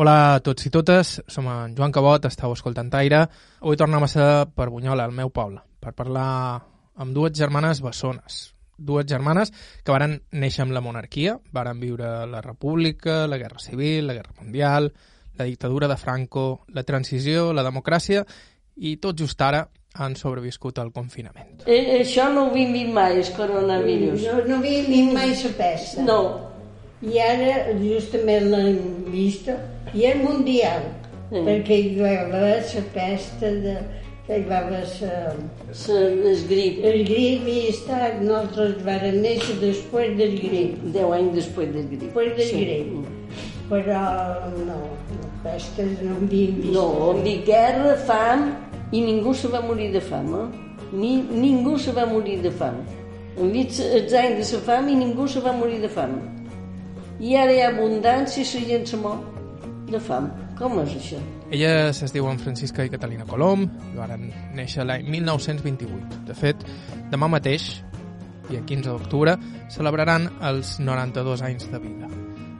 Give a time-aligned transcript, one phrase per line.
[0.00, 3.18] Hola a tots i totes, som en Joan Cabot, estàu escoltant Aire.
[3.60, 6.56] Avui tornem a ser per Bunyola, el meu poble, per parlar
[7.04, 8.38] amb dues germanes bessones.
[8.78, 9.52] Dues germanes
[9.84, 14.32] que varen néixer amb la monarquia, varen viure la república, la guerra civil, la guerra
[14.40, 14.88] mundial,
[15.36, 18.24] la dictadura de Franco, la transició, la democràcia
[18.80, 19.66] i tot just ara
[20.00, 21.66] han sobreviscut al confinament.
[21.66, 24.30] Eh, això no ho vist mai, el coronavirus.
[24.30, 26.08] No, no vist mai la pesta.
[26.08, 26.22] No,
[27.00, 29.46] I ara justament l'hem vist
[29.94, 30.82] i és mundial,
[31.30, 31.46] Mm.
[31.46, 33.74] perquè hi va haver la pesta de,
[34.26, 40.36] que hi va haver el grip, el grip i està, nosaltres vàrem néixer després del
[40.42, 42.02] grip, 10 anys després del grip.
[42.02, 43.06] després del grip.
[43.70, 44.02] Però
[44.66, 44.80] no,
[45.44, 46.72] pesta no havíem vist.
[46.74, 48.48] No, on dit guerra, fam,
[48.90, 50.48] i ningú se va morir de fam, eh?
[50.92, 52.82] Ni, ningú se va morir de fam.
[53.38, 56.18] Hem vist els anys de la fam i ningú se va morir de fam.
[57.20, 59.20] I ara hi ha abundància i la gent se mor
[59.90, 60.30] de fam.
[60.58, 61.20] Com és això?
[61.50, 66.24] Elles es diuen Francisca i Catalina Colom i van néixer l'any 1928.
[66.28, 66.64] De fet,
[67.12, 67.70] demà mateix,
[68.50, 69.36] dia 15 d'octubre,
[69.70, 72.10] celebraran els 92 anys de vida.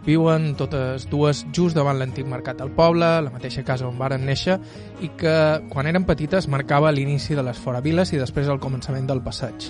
[0.07, 4.57] Viuen totes dues just davant l'antic mercat del poble, la mateixa casa on varen néixer,
[5.05, 5.35] i que,
[5.69, 9.69] quan eren petites, marcava l'inici de les foraviles i després el començament del passeig.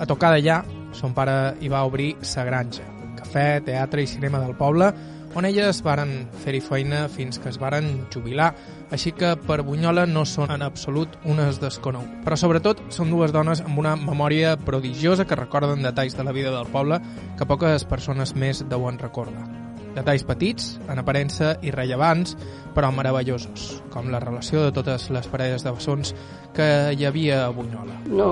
[0.00, 0.62] A tocar d'allà,
[0.96, 2.82] son pare hi va obrir sa granja,
[3.20, 4.90] cafè, teatre i cinema del poble,
[5.34, 8.50] on elles varen fer-hi feina fins que es varen jubilar,
[8.90, 12.24] així que per Bunyola no són en absolut unes desconegudes.
[12.26, 16.50] Però sobretot són dues dones amb una memòria prodigiosa que recorden detalls de la vida
[16.54, 17.00] del poble
[17.38, 19.46] que poques persones més deuen recordar.
[19.94, 22.36] Detalls petits, en aparença irrellevants,
[22.74, 26.14] però meravellosos, com la relació de totes les parelles de bessons
[26.54, 27.98] que hi havia a Bunyola.
[28.06, 28.30] No,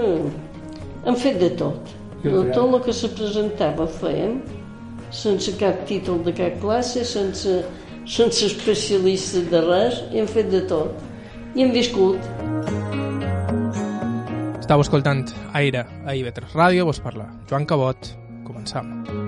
[0.00, 0.20] eh,
[1.06, 1.96] hem fet de tot.
[2.20, 4.42] De tot el que se presentava fèiem,
[5.10, 7.60] sense cap títol de cap classe, sense,
[8.06, 10.96] sense especialistes de res, hem fet de tot.
[11.54, 12.18] I hem viscut.
[14.60, 15.26] Estau escoltant
[15.58, 18.14] Aire a IB3 Ràdio, vos parla Joan Cabot.
[18.46, 19.19] Començam.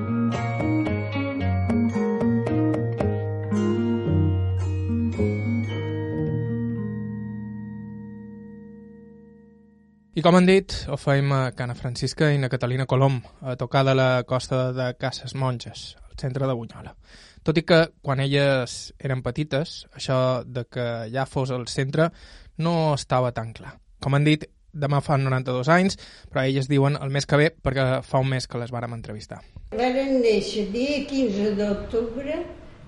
[10.12, 13.80] I com han dit, ho feim a Cana Francisca i na Catalina Colom, a tocar
[13.86, 16.92] de la costa de Cases Monges, al centre de Bunyola.
[17.40, 22.12] Tot i que quan elles eren petites, això de que ja fos al centre
[22.60, 23.80] no estava tan clar.
[24.04, 24.44] Com han dit,
[24.76, 25.96] demà fan 92 anys,
[26.28, 29.40] però elles diuen el mes que ve perquè fa un mes que les vàrem entrevistar.
[29.72, 32.36] Varen néixer dia 15 d'octubre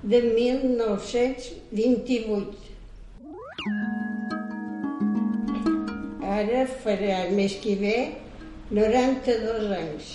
[0.04, 2.52] de 1928.
[6.24, 7.96] Ara farà el mes que ve
[8.70, 10.12] 92 anys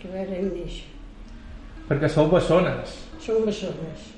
[0.00, 0.88] que varen néixer.
[1.88, 2.96] Perquè sou bessones.
[3.22, 4.10] Som bessones.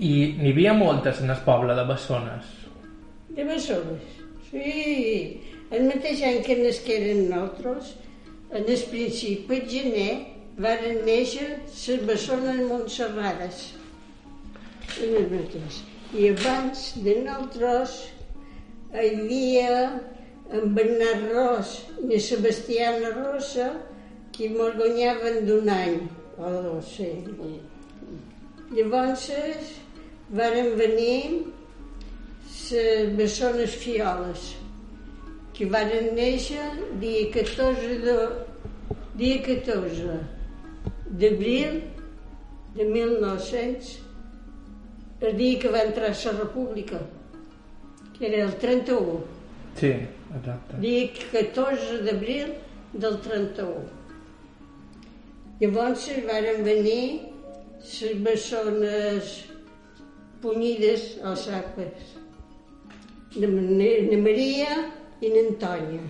[0.00, 2.50] I n'hi havia moltes en el poble de bessones.
[3.36, 4.20] De bessones.
[4.50, 5.40] Sí.
[5.70, 7.94] El mateix any que nasqueren nosaltres,
[8.50, 10.14] en el principi, el gener,
[10.60, 13.68] varen néixer les bessones montserrades.
[15.00, 17.94] I abans de nosaltres
[18.92, 19.74] hi havia
[20.50, 23.68] en Bernat Ros i en Sebastiana Rosa
[24.34, 26.00] que me'l guanyaven d'un any
[26.38, 27.10] o dos, sí.
[28.74, 29.28] Llavors
[30.30, 31.46] varen venir
[32.70, 34.50] les bessones fioles
[35.54, 36.66] que varen néixer
[37.02, 38.18] dia 14 de,
[39.22, 40.18] dia 14
[41.22, 41.80] d'abril
[42.74, 43.96] de 1900
[45.20, 47.02] el dia que va entrar la república
[48.20, 49.20] era el 31
[49.80, 49.92] Sí,
[50.36, 50.80] exacte.
[50.84, 52.54] dia 14 d'abril
[52.92, 53.84] del 31
[55.60, 57.04] llavors varen venir
[57.80, 59.36] les bessones
[60.40, 62.16] punyides als sacres
[63.36, 64.72] de na Maria
[65.22, 66.02] i n'Antònia.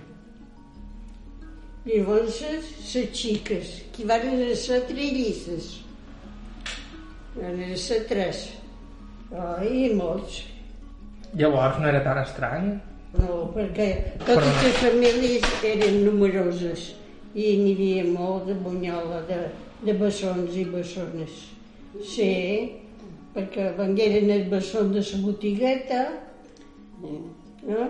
[1.84, 4.24] Llavors, les xiques, que van
[4.56, 5.68] ser trillisses.
[7.34, 8.46] Van ser tres.
[9.32, 10.44] Ai, molts.
[11.38, 12.70] Llavors no era tan estrany?
[13.18, 13.88] No, perquè
[14.22, 16.90] totes les famílies eren numeroses
[17.34, 19.38] i n'hi havia molt de bunyola, de,
[19.86, 21.38] de bessons i bessones.
[22.06, 22.32] Sí,
[23.34, 26.02] perquè vengueren els bessons de la botigueta,
[27.02, 27.88] no?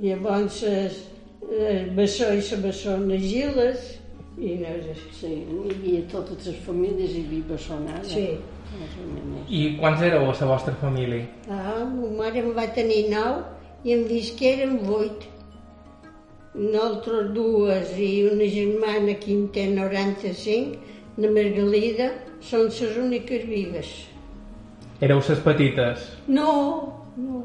[0.00, 3.96] Llavors, el bessó i la bessona Giles,
[4.40, 5.10] i no és així.
[5.18, 8.06] Sí, hi havia totes les famílies, hi havia bessonada.
[8.08, 8.26] Sí.
[9.50, 11.26] I quants éreu a la vostra família?
[11.50, 13.40] Ah, ma mare em va tenir nou
[13.84, 15.26] i em visqueren vuit.
[16.54, 20.78] Nosaltres dues i una germana que en té 95,
[21.22, 23.90] la Margalida, són les úniques vives.
[25.00, 26.06] Éreu ses petites.
[26.28, 26.52] No,
[27.16, 27.44] no.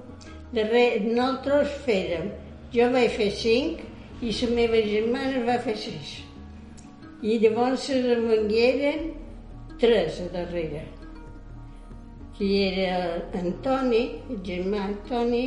[0.54, 2.32] De res, nosaltres fèrem.
[2.76, 3.82] Jo vaig fer cinc
[4.22, 6.18] i la meva germana va fer sis.
[7.22, 9.14] I llavors se remengueren
[9.80, 10.84] tres a darrere.
[12.38, 15.46] Que era Antoni, el germà Antoni,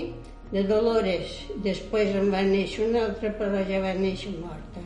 [0.53, 1.35] de Dolores.
[1.65, 4.81] Després en va néixer un altre, però ja va néixer morta.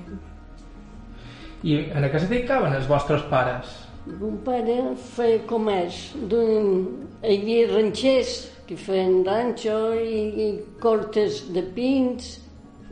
[1.62, 3.70] I en què se dedicaven els vostres pares?
[4.18, 4.80] Mon pare
[5.14, 6.00] feia comerç.
[6.28, 10.48] d'un- Hi havia ranxers que feien ranxo i, i
[10.80, 12.40] cortes de pins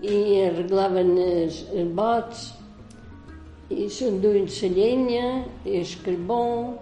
[0.03, 2.45] i arreglaven els, els bots
[3.71, 5.27] i s'enduien la llenya
[5.67, 6.79] i el carbó,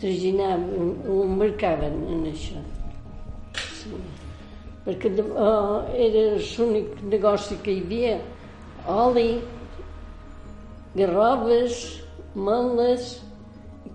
[0.00, 2.62] traginaven, ho embarcaven en això.
[3.80, 3.92] Sí.
[4.86, 8.16] Perquè de, uh, era l'únic negoci que hi havia.
[8.86, 9.30] Oli,
[10.94, 11.80] garroves,
[12.36, 13.16] meles,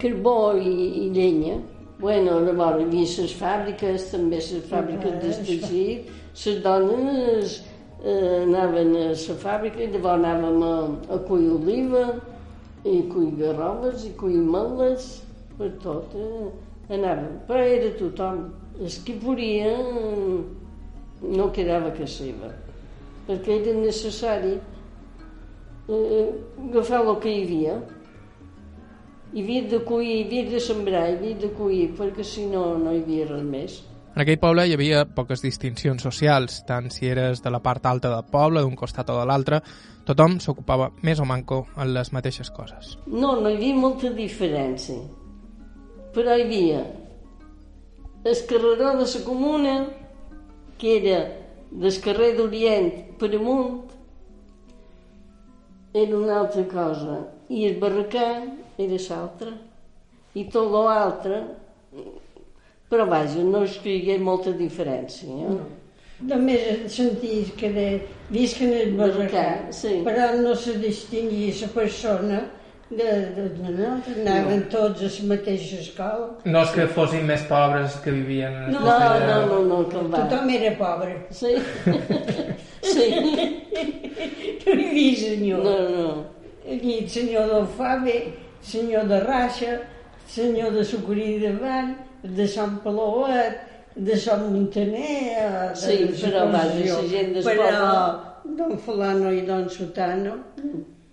[0.02, 0.74] carbó i,
[1.06, 1.60] i llenya.
[2.02, 6.12] Bueno, llavors hi havia les fàbriques, també les fàbriques de teixit.
[6.42, 7.58] Les dones
[8.04, 10.76] eh, anaven a la fàbrica i llavors anàvem a,
[11.14, 12.06] a cuir oliva,
[12.84, 15.12] i cuir garroves, i cuir meles,
[15.62, 16.18] per tot.
[16.18, 16.50] Eh,
[16.98, 18.44] anàvem, però era tothom.
[18.82, 20.42] Els que volia eh,
[21.38, 22.50] no quedava que seva,
[23.28, 26.30] perquè era necessari eh,
[26.70, 27.80] agafar el que hi havia.
[29.32, 32.74] Hi havia de cuir, hi havia de sembrar, hi havia de cuir, perquè si no,
[32.82, 33.80] no hi havia res més.
[34.12, 38.12] En aquell poble hi havia poques distincions socials, tant si eres de la part alta
[38.12, 39.62] del poble, d'un costat o de l'altre,
[40.04, 42.98] tothom s'ocupava més o manco en les mateixes coses.
[43.08, 45.00] No, no hi havia molta diferència.
[46.16, 46.82] Però hi havia
[48.24, 49.76] el carreró de la comuna,
[50.78, 51.20] que era
[51.72, 53.82] del carrer d'Orient per amunt,
[55.94, 57.18] era una altra cosa.
[57.50, 58.28] I el barracà
[58.78, 59.54] era l'altre.
[60.34, 61.44] I tot l'altre...
[62.92, 65.32] Però vaja, no és que hi hagués molta diferència.
[65.32, 65.52] Eh?
[65.56, 65.68] No.
[66.28, 67.86] Només sentir que de,
[68.30, 70.02] visquen el barracà, Sí.
[70.06, 72.42] però no se distingia la persona
[72.92, 76.28] de, de, de no, anaven tots a la mateixa escola.
[76.46, 80.02] No és que fossin més pobres que vivien en No, No, no, no, no, que
[80.12, 80.26] va.
[80.28, 81.14] Tothom era pobre.
[81.32, 81.56] Sí.
[82.94, 83.08] sí.
[84.66, 85.64] No hi havia senyor.
[85.66, 86.12] No, no.
[86.72, 88.18] Aquí el senyor del Fabe,
[88.62, 89.80] senyor de Raixa,
[90.28, 93.58] senyor de Sucuri de Van, de Sant Palauet,
[93.96, 95.16] de Sant Montaner...
[95.38, 97.00] eh, de Sí, la però vaja, Concepció.
[97.02, 100.36] la gent del Però don Fulano i don Sotano,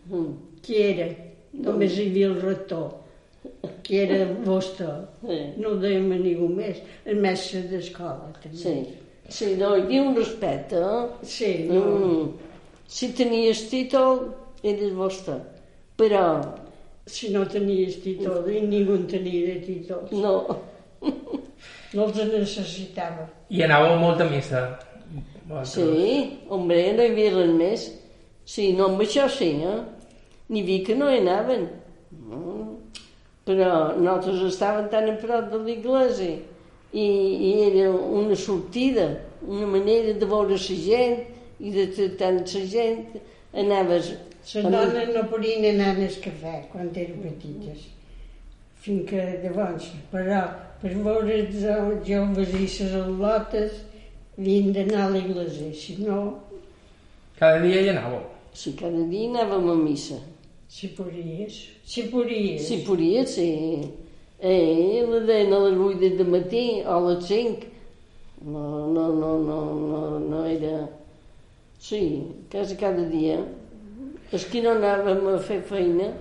[0.09, 0.31] Mm.
[0.65, 1.07] qui era?
[1.65, 2.91] Només hi havia el rector,
[3.83, 4.89] que era vostre.
[5.25, 5.39] Sí.
[5.59, 6.79] No ho dèiem a ningú més.
[7.09, 8.59] El mestre d'escola, també.
[8.63, 8.77] Sí.
[9.29, 11.27] Sí, no, hi havia un respecte, eh?
[11.29, 11.83] Sí, no.
[11.83, 12.29] Mm.
[12.89, 14.23] Si tenies títol,
[14.63, 15.41] eres vostre.
[15.99, 16.25] Però,
[17.09, 20.03] Si no tenies títol, i ningú en tenia de títol.
[20.13, 20.35] no.
[21.95, 23.23] No els necessitava.
[23.49, 24.61] I anàveu molt a missa.
[25.65, 27.87] Sí, hombre, no hi havia res més.
[28.45, 29.79] Sí, no, amb això sí, eh?
[30.49, 31.67] N'hi havia que no hi anaven.
[32.13, 32.69] Mm.
[33.49, 36.37] Però nosaltres estàvem tan a prop de l'església
[36.93, 37.07] i,
[37.49, 39.09] i era una sortida,
[39.47, 41.21] una manera de veure la gent
[41.59, 43.05] i de tractar amb la gent.
[43.53, 44.11] Anaves...
[44.49, 47.89] Les dones no podien anar al cafè quan eren petites,
[48.81, 50.41] fins que llavors, però
[50.81, 51.59] per veure els
[52.07, 53.83] joves i les al·lotes
[54.39, 56.21] havien d'anar a l'església, si no,
[57.39, 58.25] Cada dia hi anàveu.
[58.51, 60.17] Sí, cada dia anàvem a missa.
[62.13, 62.67] Podies.
[62.69, 63.91] Si podia, sí.
[64.39, 67.67] Eh, la deien a les 8 de matí o a les 5.
[68.45, 70.89] No, no, no, no, no, no era...
[71.81, 73.39] Sí, quasi cada dia.
[74.31, 76.13] Els que no anàvem a fer feina,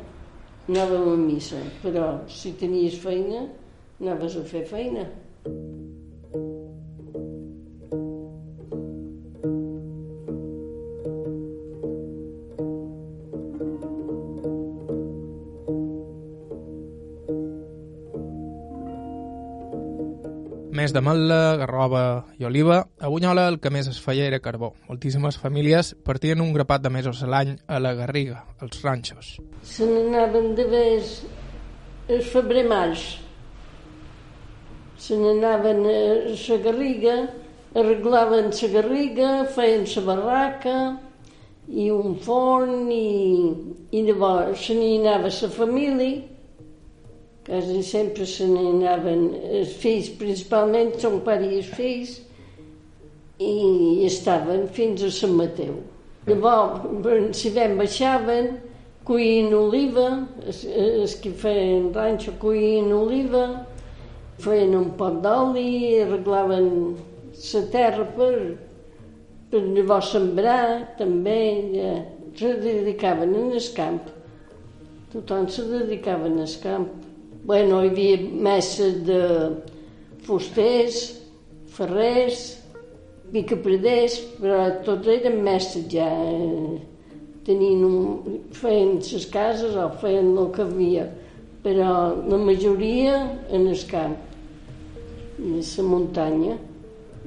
[0.70, 1.60] anàvem a missa.
[1.84, 3.44] Però si tenies feina,
[4.00, 5.10] anaves a fer feina.
[20.88, 22.01] Més d'ametla, garrova
[22.39, 24.70] i oliva, a Bunyola el que més es feia era carbó.
[24.88, 29.34] Moltíssimes famílies partien un grapat de mesos a l'any a la Garriga, als ranxos.
[29.67, 31.10] Se n'anaven de vez
[32.08, 33.03] el febrer maig.
[34.96, 35.98] Se n'anaven a
[36.32, 37.17] la Garriga,
[37.75, 40.77] arreglaven la Garriga, feien la barraca
[41.67, 43.51] i un forn i,
[43.91, 46.37] i llavors se n'hi anava la família
[47.48, 52.18] quasi sempre se n'anaven els fills, principalment son pare i fills,
[53.39, 55.77] i estaven fins a Sant Mateu.
[56.27, 58.50] Llavors, si ben baixaven,
[59.08, 60.10] cuien oliva,
[60.44, 63.46] els, els que feien ranxo cuien oliva,
[64.44, 66.70] feien un pot d'oli, arreglaven
[67.38, 68.34] la terra per,
[69.54, 71.42] per llavors sembrar, també,
[71.77, 71.96] ja,
[72.38, 74.04] se dedicaven en el camp.
[75.13, 77.07] Tothom se dedicava en el camp.
[77.48, 79.22] Bueno, hi havia mestres de
[80.25, 80.98] fusters,
[81.72, 82.42] ferrers,
[83.32, 86.10] picapreders, però tots eren mestres ja.
[86.12, 86.82] Eh,
[87.48, 91.06] tenien un, feien les cases o feien el que havia,
[91.63, 91.94] però
[92.27, 93.16] la majoria
[93.48, 94.18] en el camp,
[95.39, 96.58] en la muntanya,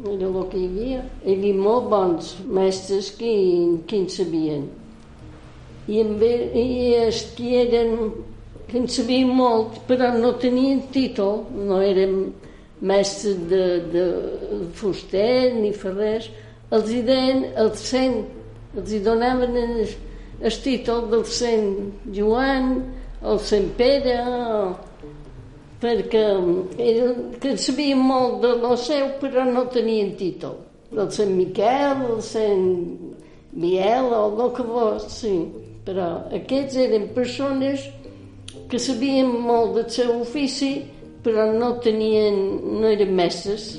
[0.04, 1.06] era el que hi havia.
[1.24, 3.32] Hi havia molt bons mestres que,
[3.88, 4.68] que en sabien.
[5.88, 6.68] I, en i
[7.06, 7.96] els que eren
[8.70, 12.30] que en sabien molt, però no tenien títol, no eren
[12.80, 14.04] mestres de, de
[14.78, 16.30] fuster ni ferrers,
[16.70, 18.22] els hi deien el cent,
[18.78, 19.90] els hi donaven el,
[20.40, 21.68] el títol del Sant
[22.14, 22.72] Joan,
[23.20, 24.20] el Sant Pere,
[25.80, 26.24] perquè
[26.80, 27.08] era,
[27.40, 30.60] que sabien molt de lo seu, però no tenien títol.
[30.90, 32.64] Del Sant Miquel, el Sant
[33.52, 35.34] Biel, o el que fos, sí.
[35.86, 37.86] Però aquests eren persones
[38.70, 40.72] que sabien molt del seu ofici,
[41.24, 42.36] però no tenien,
[42.80, 43.74] no eren mestres.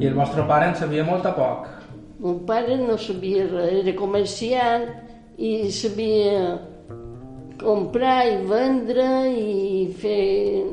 [0.00, 1.70] I el vostre pare en sabia molt a poc?
[2.24, 4.86] Mon pare no sabia res, era comerciant
[5.36, 6.58] i sabia
[7.60, 10.64] comprar i vendre i fer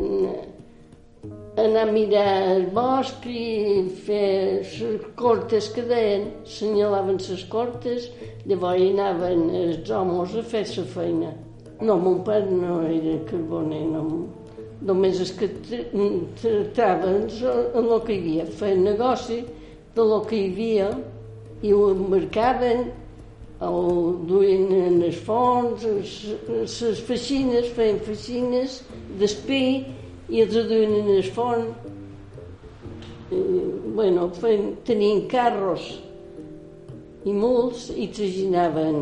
[1.58, 8.08] anar a mirar el bosc i fer les cortes que deien, senyalaven les cortes,
[8.48, 11.34] llavors hi anaven els homes a fer la feina.
[11.82, 14.06] No, mon pare no era carboner, no.
[14.82, 19.44] Només els que tractaven el que hi havia, feien negoci
[19.96, 20.90] de lo que hi havia
[21.62, 22.88] i ho embarcaven,
[23.62, 25.84] o duien en els fons,
[26.50, 28.80] les feixines, feien feixines
[29.20, 29.66] d'espí
[30.32, 31.90] i duien en el fons.
[33.32, 33.42] I,
[33.96, 35.86] bueno, feien, tenien carros
[37.24, 38.98] i muls i traginaven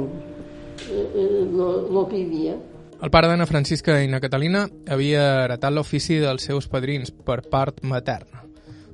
[0.89, 2.57] el que hi havia.
[2.99, 7.79] El pare d'Anna Francisca i Anna Catalina havia heretat l'ofici dels seus padrins per part
[7.81, 8.43] materna.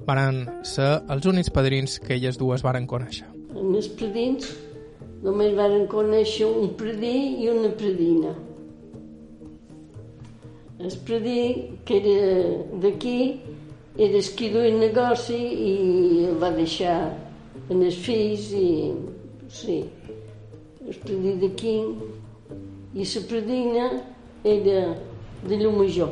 [0.06, 3.26] Varen ser els únics padrins que elles dues varen conèixer
[3.56, 4.50] els predins
[5.26, 8.34] només varen conèixer un predí i una predina.
[10.80, 13.42] El predí, que era d'aquí,
[13.98, 15.74] era el que duia el negoci i
[16.28, 16.98] el va deixar
[17.70, 18.70] en els fills i...
[19.56, 19.78] Sí,
[20.84, 21.78] el predí d'aquí
[22.96, 23.86] i la predina
[24.44, 24.82] era
[25.48, 26.12] de Llumajor.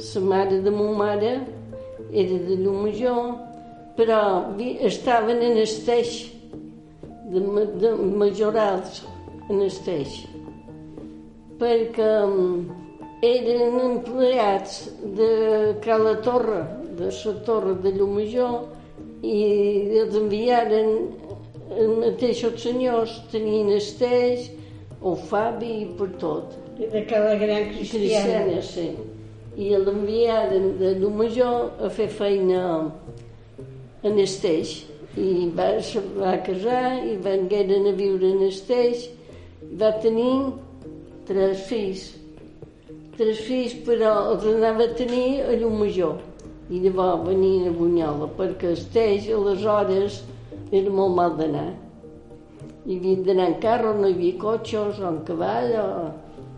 [0.00, 1.32] La mare de ma mare
[2.10, 3.50] era de Llumajor
[4.00, 6.30] però estaven en esteix
[7.30, 7.40] de,
[7.82, 7.90] de
[8.22, 9.02] majorals
[9.50, 10.22] en esteix
[11.60, 12.08] perquè
[13.22, 16.64] eren empleats de Cala Torre,
[16.96, 18.68] de la Torre de Llumajor,
[19.22, 19.40] i
[20.00, 20.94] els enviaren
[21.70, 24.48] els mateixos senyors, tenien esteix,
[25.00, 26.56] o Fabi i per tot.
[26.80, 28.44] I de Cala Gran Cristiana.
[28.48, 28.88] Cristiana, sí.
[29.60, 32.62] I l'enviaren de Llumajor a fer feina
[34.06, 34.78] en Esteix
[35.18, 39.08] i va, se va casar i vengueren a viure en Esteix
[39.80, 40.32] va tenir
[41.28, 42.06] tres fills
[43.20, 46.22] tres fills però els anava a tenir a Llumajor
[46.72, 50.22] i llavors venien a Bunyola perquè Esteix aleshores
[50.72, 51.68] era molt mal d'anar.
[52.86, 55.86] Hi havia d'anar en carro, no hi havia cotxes o en cavall o...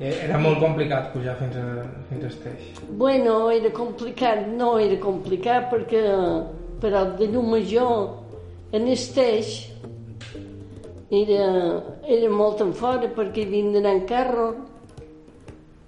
[0.02, 1.66] Era molt complicat pujar fins a,
[2.10, 2.80] fins a Esteix.
[3.00, 6.02] Bueno, era complicat, no era complicat perquè
[6.82, 9.54] però de llum major en Esteix
[11.10, 11.46] era,
[12.06, 14.52] era molt en fora perquè havien d'anar en carro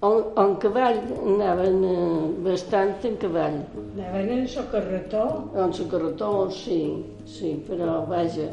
[0.05, 0.09] o
[0.41, 0.99] en cavall,
[1.33, 3.57] anaven eh, bastant en cavall.
[3.95, 5.25] Anaven en socarretó?
[5.55, 6.81] En socarretó, sí,
[7.25, 8.51] sí, però vaja,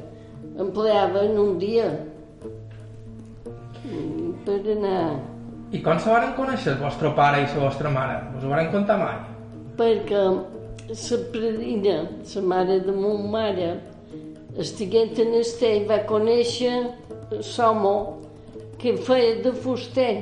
[0.58, 1.90] empleaven un dia
[4.44, 5.04] per anar...
[5.72, 8.18] I com se van conèixer el vostre pare i la vostra mare?
[8.36, 9.14] Us ho van contar mai?
[9.78, 10.24] Perquè
[10.92, 11.96] la predina,
[12.34, 13.70] la mare de mon mare,
[14.60, 16.74] estiguent en Estell, va conèixer
[17.32, 17.94] l'home
[18.82, 20.12] que feia de fuster.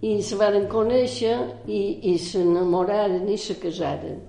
[0.00, 1.34] I se van conèixer
[1.68, 4.22] i, i s'enamoraren i se casaren.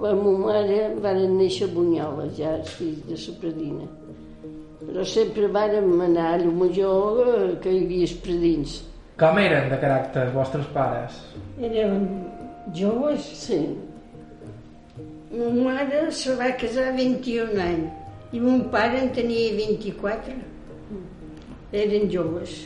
[0.00, 3.88] La meva mare van néixer a Bunyola, ja els fills de la predina.
[4.82, 8.78] Però sempre vàrem anar a Llumajor, eh, que hi havia els predins.
[9.20, 11.18] Com eren de caràcter els vostres pares?
[11.60, 12.06] Eren
[12.74, 13.28] joves.
[13.44, 13.60] Sí.
[15.32, 20.34] Ma mare se va casar a 21 anys i mon pare en tenia 24.
[21.84, 22.56] Eren joves.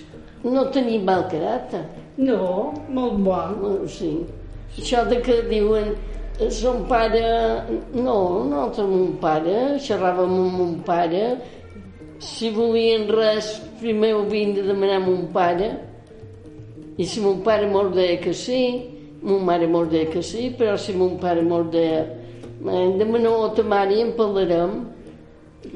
[0.46, 1.82] No tenia mal caràcter.
[2.16, 3.38] No, molt bo.
[3.60, 4.12] No, sí.
[4.76, 5.92] Això de que diuen
[6.38, 7.22] eh, son pare...
[7.94, 11.24] No, nosaltres mon pare, xerràvem amb mon pare.
[12.22, 15.72] Si volien res, primer ho havien de demanar a mon pare.
[16.96, 18.60] I si mon pare mos deia que sí,
[19.22, 22.06] mon mare mos deia que sí, però si mon pare mos deia
[22.56, 24.86] "Eh, demaneu a ta mare i en parlarem,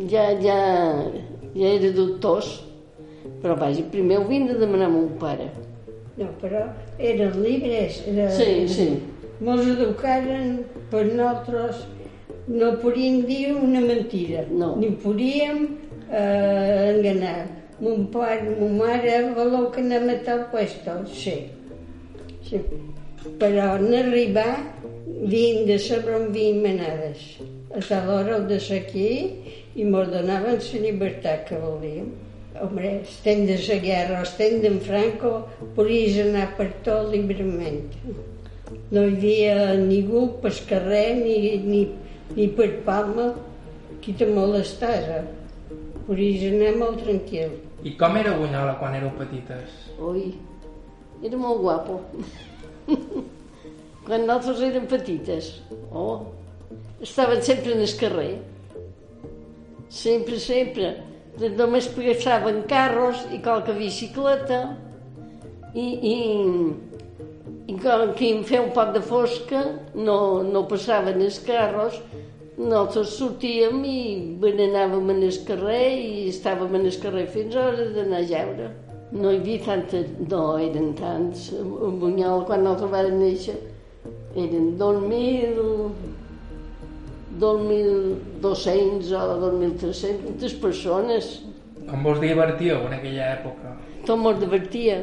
[0.09, 0.57] ja, ja,
[1.55, 2.70] ja era dubtós.
[3.41, 5.49] Però vaja, primer ho havien de demanar a mon pare.
[6.19, 6.67] No, però
[6.99, 8.03] eren llibres.
[8.11, 8.29] Era...
[8.37, 8.89] Sí, sí.
[9.41, 10.59] Mos educaren
[10.91, 11.87] per nosaltres
[12.51, 14.75] no podíem dir una mentida, No.
[14.77, 15.79] ni podíem
[16.11, 17.47] eh, enganar.
[17.81, 20.99] Mon pare, mon mare, voleu que anem a tal puesto?
[21.09, 21.47] Sí.
[22.45, 22.61] sí.
[23.41, 24.53] Però en arribar,
[25.25, 27.39] havien de saber on havien manades.
[27.73, 29.09] A tal hora heu de ser aquí
[29.77, 32.11] i mos donaven la llibertat que volíem.
[32.61, 35.31] Hombre, estem de la guerra, estem d'en Franco,
[35.77, 37.79] podies anar per tot lliurement.
[38.93, 41.81] No hi havia ningú per carrer ni, ni,
[42.37, 43.31] ni per Palma
[44.05, 45.23] qui te molestava.
[46.05, 47.57] Podies anar molt tranquil.
[47.87, 49.81] I com era Bunyola quan éreu petites?
[50.05, 50.29] Ui,
[51.25, 52.01] era molt guapo.
[54.05, 55.55] Quan nosaltres érem petites,
[55.93, 56.27] oh,
[57.01, 58.33] estaven sempre en el carrer.
[59.89, 61.10] Sempre, sempre.
[61.41, 64.61] Només passaven carros i qualque bicicleta
[65.73, 66.17] i, i,
[67.73, 69.63] i com que em feia un poc de fosca
[69.95, 71.97] no, no passaven els carros
[72.61, 74.01] nosaltres sortíem i
[74.43, 78.67] berenàvem en el carrer i estàvem en el carrer fins a l'hora d'anar a jeure.
[79.13, 80.03] No hi havia tanta...
[80.29, 81.47] No, eren tants.
[81.57, 83.57] A Bunyol, quan nosaltres vam néixer,
[84.37, 86.20] eren 2.000...
[87.41, 91.31] 2.200 o 2.300 persones.
[91.89, 93.75] Com vos divertíeu en aquella època?
[94.07, 95.01] Tot mos divertia.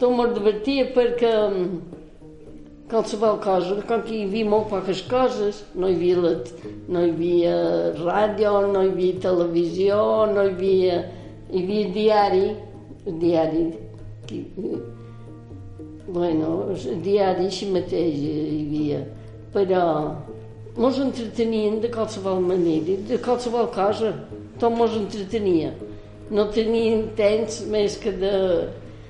[0.00, 1.80] Tot mos divertia perquè mm,
[2.90, 6.32] qualsevol cosa, com que hi havia molt poques coses, no hi havia, la,
[6.90, 7.54] no hi havia
[8.00, 10.00] ràdio, no hi havia televisió,
[10.32, 10.96] no hi havia,
[11.52, 12.46] hi havia diari,
[13.20, 13.64] diari,
[14.26, 14.80] que-
[16.10, 16.48] bueno,
[17.04, 19.00] diari així mateix hi havia,
[19.54, 19.84] però
[20.76, 24.14] mos entretenien de qualsevol manera, de qualsevol cosa,
[24.58, 25.72] tot mos entretenia.
[26.30, 28.34] No tenien temps més que de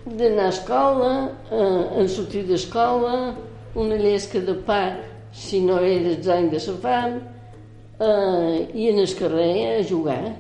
[0.07, 1.13] d'anar a escola,
[1.53, 3.35] eh, en sortir d'escola,
[3.75, 4.97] una llesca de pa,
[5.33, 7.21] si no era els anys de la fam,
[8.01, 10.35] eh, i en el carrer a jugar.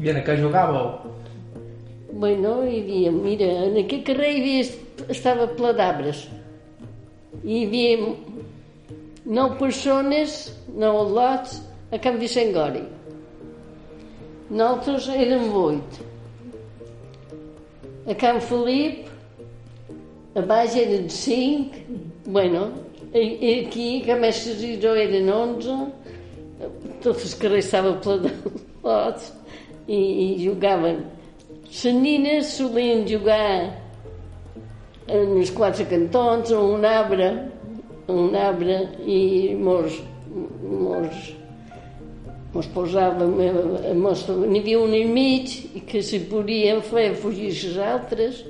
[0.00, 0.88] I en què jugàveu?
[2.12, 4.64] Bueno, hi havia, mira, en aquest carrer hi havia,
[5.08, 6.26] estava ple d'arbres.
[7.44, 8.14] Hi havia
[9.26, 12.84] nou persones, nou lots, a Can Vicent Gori.
[14.50, 16.00] Nosaltres érem vuit.
[18.06, 19.08] A Can Felip,
[20.34, 21.76] a baix eren cinc,
[22.26, 22.70] bueno,
[23.14, 25.76] i, aquí, que a Mestres i jo eren onze,
[27.02, 28.32] tot el carrer estava ple de
[28.84, 29.32] lots
[29.86, 31.04] i, i jugaven.
[31.70, 33.70] Les nines solien jugar
[35.10, 35.86] en els quatre
[38.10, 41.30] un arbre, i mos, mos,
[42.54, 47.52] mos posàvem, eh, mos, n'hi havia un al mig i que si podien fer fugir
[47.54, 48.44] les altres,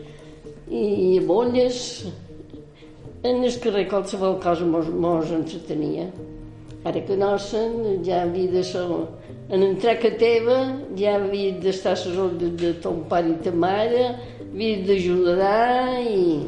[0.70, 2.06] i bolles,
[3.22, 6.08] en el carrer qualsevol cosa mos, mos entretenia.
[6.84, 8.86] Ara que no se'n, ja havia de ser...
[9.50, 10.56] En entrar a teva
[10.96, 14.04] ja havia d'estar a les ordres de ton pare i ta mare,
[14.46, 16.46] havia d'ajudar i...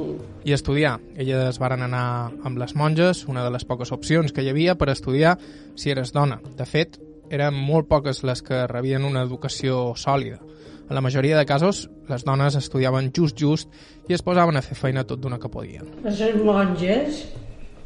[0.00, 0.06] i
[0.44, 0.98] I estudiar.
[1.16, 4.90] Elles varen anar amb les monges, una de les poques opcions que hi havia per
[4.92, 5.38] estudiar
[5.74, 6.40] si eres dona.
[6.58, 6.98] De fet,
[7.32, 10.40] eren molt poques les que rebien una educació sòlida.
[10.84, 13.70] En la majoria de casos, les dones estudiaven just just
[14.08, 15.88] i es posaven a fer feina tot d'una que podien.
[16.04, 17.22] Les monges,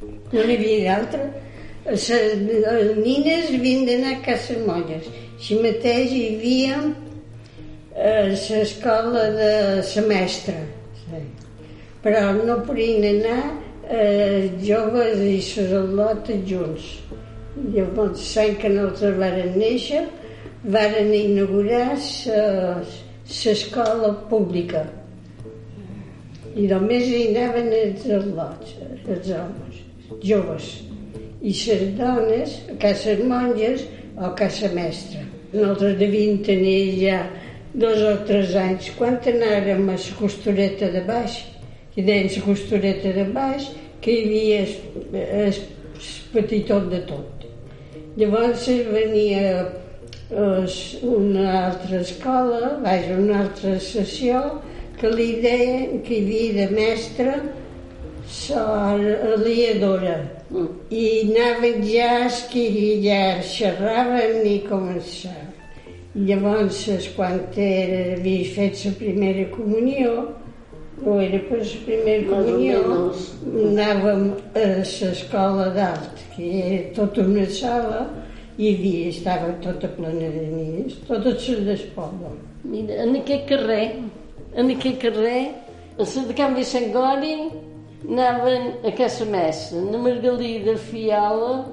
[0.03, 1.29] no n'hi havia d'altra.
[1.87, 2.09] Les,
[2.99, 5.07] nines havien d'anar a casa monges.
[5.39, 6.81] Així mateix hi havia
[7.95, 9.53] eh, l'escola de
[9.87, 10.59] semestre.
[11.05, 11.23] Sí.
[12.03, 13.43] Però no podien anar
[13.89, 16.85] eh, joves i sacerdotes junts.
[17.75, 20.05] Llavors, l'any que nosaltres varen néixer,
[20.63, 24.85] varen inaugurar l'escola pública.
[26.59, 29.83] I només hi anaven els lots, els homes,
[30.23, 30.71] joves.
[31.43, 33.85] I les dones a casa monges
[34.17, 35.23] o a casa mestra.
[35.53, 37.21] Nosaltres devíem tenir ja
[37.75, 38.91] dos o tres anys.
[38.99, 41.58] Quan anàrem a la costureta de baix,
[41.99, 43.67] i la costureta de baix,
[44.01, 44.73] que hi havia el,
[45.43, 45.61] el
[46.33, 47.47] petitot de tot.
[48.19, 49.43] Llavors venia
[50.29, 54.43] és una altra escola, vaja, una altra sessió,
[54.99, 57.37] que li deien que hi havia de mestre
[58.29, 60.19] Sor Eliadora.
[60.51, 60.69] Mm.
[60.91, 62.65] I anaven ja que
[63.03, 65.55] ja xerraven i començaven.
[66.29, 66.83] Llavors,
[67.17, 70.38] quan era, havia fet la primera comunió,
[71.05, 73.35] no era per la primera Más o comunió, menos.
[73.69, 74.23] anàvem
[74.55, 78.01] a l'escola d'art, que era tota una sala,
[78.59, 82.33] i hi havia, estava tota plena de nines, totes les del poble.
[82.65, 83.87] Mira, en aquest carrer,
[84.55, 85.43] en aquest carrer,
[85.99, 87.37] a la de Can Vicent Gori,
[88.09, 91.67] anaven a Casa Messa, na Margalí de Fiala,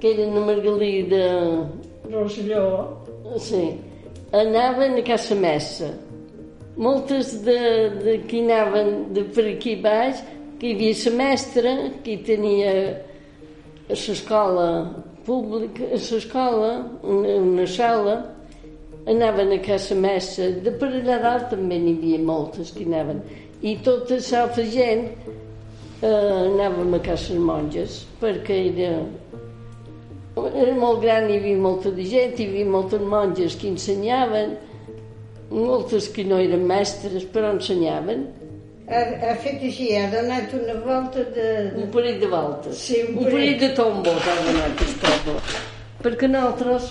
[0.00, 1.24] que era na Margalí de...
[2.10, 2.96] Rosselló,
[3.38, 3.76] Sí,
[4.32, 5.94] anaven a Casa Messa.
[6.80, 7.60] Moltes de,
[8.00, 10.22] de que anaven de per aquí baix,
[10.56, 11.72] que hi havia la mestra,
[12.04, 12.70] que tenia
[13.84, 14.68] a l'escola
[15.26, 16.70] pública, a l'escola,
[17.04, 18.14] una, una sala,
[19.04, 20.48] anaven a Casa Messa.
[20.64, 23.20] De per allà dalt també n'hi havia moltes que anaven.
[23.60, 25.04] I tota l'altra gent
[26.00, 29.04] eh, anàvem a Casa Monges, perquè era,
[30.48, 34.56] era molt gran, hi havia molta de gent, hi havia moltes monges que ensenyaven,
[35.50, 38.26] moltes que no eren mestres, però ensenyaven,
[38.90, 41.48] ha, ha fet així, ha donat una volta de...
[41.78, 43.36] un parell de voltes, Sí, un un parell.
[43.36, 45.36] parell de tombos ha donat el poble.
[46.00, 46.88] Perquè nosaltres,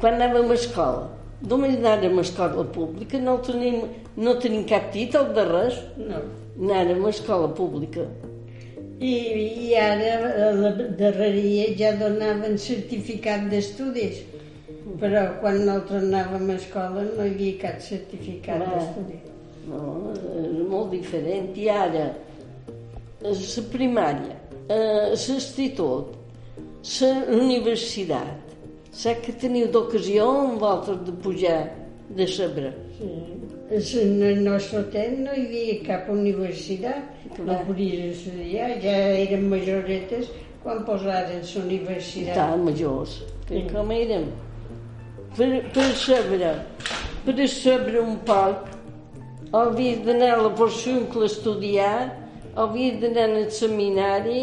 [0.00, 1.04] quan anàvem a escola,
[1.48, 3.82] només anàvem a escola pública, no tenim,
[4.16, 6.20] no tenim cap títol de res, No.
[6.58, 8.08] anàvem a escola pública.
[8.98, 9.12] I,
[9.68, 10.14] I ara
[10.48, 14.24] a la darreria ja donaven certificat d'estudis,
[15.00, 18.70] però quan nosaltres anàvem a escola no hi havia cap certificat Ah.
[18.74, 19.24] d'estudis.
[19.68, 21.56] No, és molt diferent.
[21.56, 22.06] I ara,
[23.22, 24.36] la primària,
[24.70, 24.78] a
[25.12, 26.14] l'institut,
[27.00, 28.54] la universitat,
[28.92, 31.60] sap que teniu d'ocasió amb vosaltres de pujar
[32.16, 32.72] de saber.
[32.98, 33.98] Sí.
[34.00, 37.02] En el nostre temps no hi havia cap universitat,
[37.36, 37.66] no Clar.
[37.66, 40.30] podies estudiar, ja eren majoretes
[40.62, 42.34] quan posaren la universitat.
[42.34, 43.66] Tan majors, que Sí.
[43.74, 44.24] com érem.
[45.36, 46.54] Per, per saber,
[47.24, 48.70] per saber un poc,
[49.52, 51.98] havia d'anar a la Porciuncle a estudiar,
[52.56, 54.40] havia d'anar al seminari,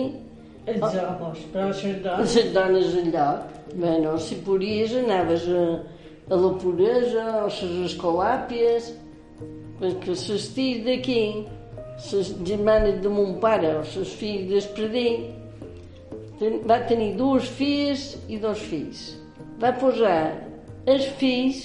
[0.66, 2.36] Els homes, però les dones...
[2.36, 3.52] les dones enlloc.
[3.76, 5.66] Bueno, si podies anaves a,
[6.30, 7.60] a la puresa a les
[7.92, 8.88] escolàpies,
[9.78, 11.20] perquè les filles d'aquí,
[12.12, 15.10] les germanes de mon pare o les filles d'Espredí,
[16.42, 19.06] ten, va tenir dues filles i dos fills.
[19.62, 20.18] Va posar
[20.86, 21.64] els fills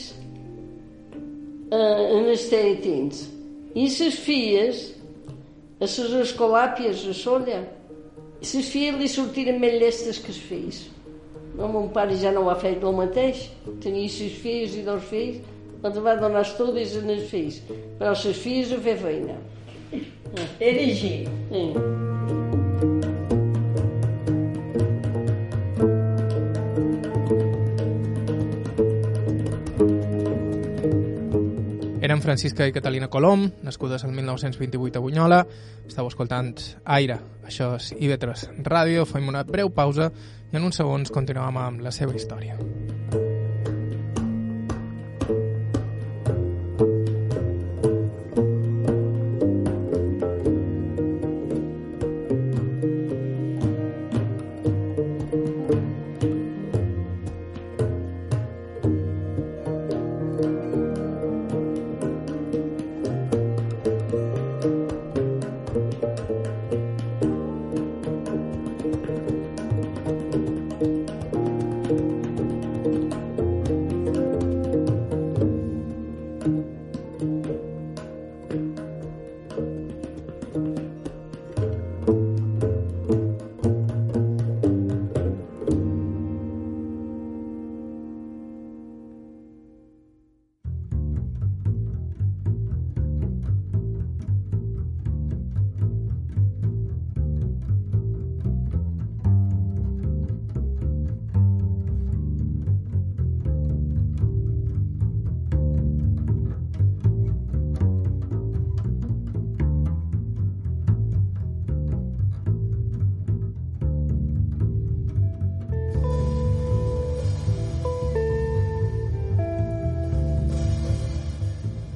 [1.70, 3.26] eh, en els teretins
[3.74, 4.86] i les filles
[5.80, 7.60] a les escolàpies a Solla.
[8.40, 10.82] I les filles li sortiren més llestes que els fills.
[11.56, 13.48] No, mon pare ja no va fer el mateix.
[13.84, 15.40] Tenia sis filles i dos fills,
[15.82, 17.62] doncs va donar estudis en els fills.
[17.98, 19.40] Però les filles a fer feina.
[20.60, 22.09] Era així.
[32.20, 35.40] Francisca i Catalina Colom, nascudes el 1928 a Bunyola.
[35.86, 36.54] Estau escoltant
[36.84, 39.08] Aire, això és IB3 Ràdio.
[39.08, 40.10] Fem una breu pausa
[40.50, 42.58] i en uns segons continuem amb la seva història.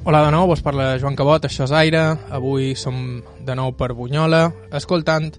[0.07, 2.01] Hola de nou, vos parla Joan Cabot, això és Aire.
[2.29, 4.43] Avui som de nou per Bunyola,
[4.77, 5.31] escoltant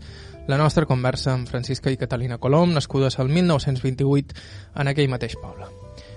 [0.51, 4.35] la nostra conversa amb Francisca i Catalina Colom, nascudes el 1928
[4.83, 5.69] en aquell mateix poble.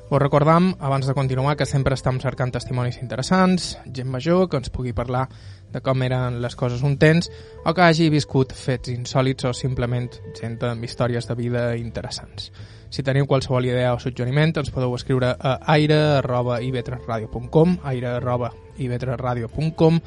[0.10, 4.74] Us recordam, abans de continuar, que sempre estem cercant testimonis interessants, gent major que ens
[4.74, 5.28] pugui parlar
[5.70, 7.30] de com eren les coses un temps
[7.62, 10.10] o que hagi viscut fets insòlits o simplement
[10.42, 12.50] gent amb històries de vida interessants.
[12.90, 20.02] Si teniu qualsevol idea o suggeriment, ens podeu escriure a aire.ivetresradio.com aire.ivetresradio.com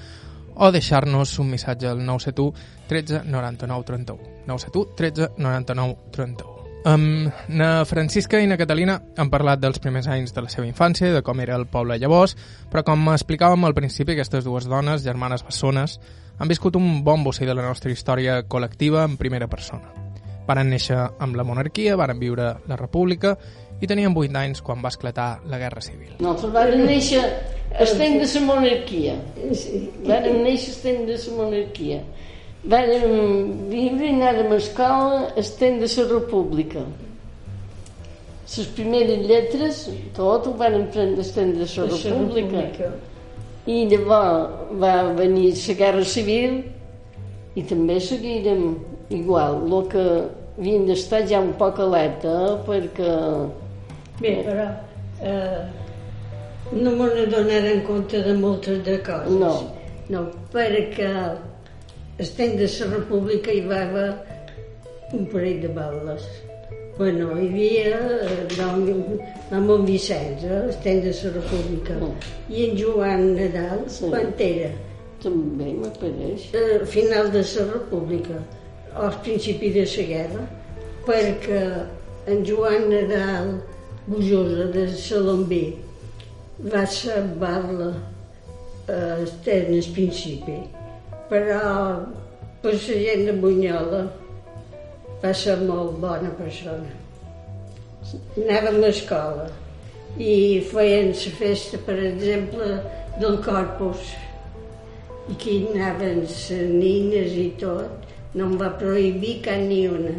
[0.55, 2.53] o deixar-nos un missatge al 971
[2.89, 4.19] 13 99 31.
[4.47, 6.63] 971 13 99 31.
[6.85, 11.13] Um, na Francisca i na Catalina han parlat dels primers anys de la seva infància,
[11.15, 12.35] de com era el poble llavors,
[12.73, 16.01] però com explicàvem al principi, aquestes dues dones, germanes bessones,
[16.39, 20.02] han viscut un bon bocí de la nostra història col·lectiva en primera persona.
[20.47, 23.37] Varen néixer amb la monarquia, varen viure la república
[23.83, 26.17] i tenien 8 anys quan va esclatar la Guerra Civil.
[26.19, 27.23] Nosaltres vàrem néixer
[27.87, 29.15] estem de la monarquia.
[30.07, 32.03] Vàrem néixer estem de la monarquia.
[32.75, 33.09] Vàrem
[33.71, 36.85] viure i anàrem a escola estem de la república.
[38.53, 42.93] Les primeres lletres, tot ho vàrem prendre estem de la república.
[43.67, 46.59] I llavors va venir la Guerra Civil
[47.55, 48.65] i també seguirem
[49.11, 50.05] igual, el que
[50.59, 53.13] havien d'estar ja un poc alerta, eh, perquè...
[54.21, 54.67] Bé, però
[55.23, 55.63] eh,
[56.73, 59.33] no me n'adonaren compte de moltes de coses.
[59.41, 59.55] No.
[60.13, 61.11] No, perquè
[62.19, 64.09] estem de la república hi va haver
[65.13, 66.27] un parell de balles.
[66.99, 71.95] Bueno, hi havia eh, Ramon Vicenç, eh, estem de la república.
[71.95, 72.33] Mm.
[72.53, 74.11] I en Joan Nadal, Sí.
[74.11, 74.71] quan era?
[75.23, 76.49] També m'apareix.
[76.55, 78.43] al final de la república,
[78.95, 80.47] al principi de la guerra,
[81.07, 81.63] perquè
[82.27, 83.55] en Joan Nadal
[84.07, 85.77] Bujosa de Salombí
[86.73, 87.93] va salvar-la
[88.89, 90.59] eh, en el principi,
[91.31, 92.03] però
[92.63, 94.03] per la gent de Bunyola
[95.23, 96.91] va ser molt bona persona.
[98.37, 99.49] Anàvem a escola
[100.19, 102.69] i feien la festa, per exemple,
[103.23, 104.13] del Corpus,
[105.31, 106.39] i hi anaven les
[106.71, 108.02] nines i tot,
[108.35, 110.15] no em va prohibir cap ni una.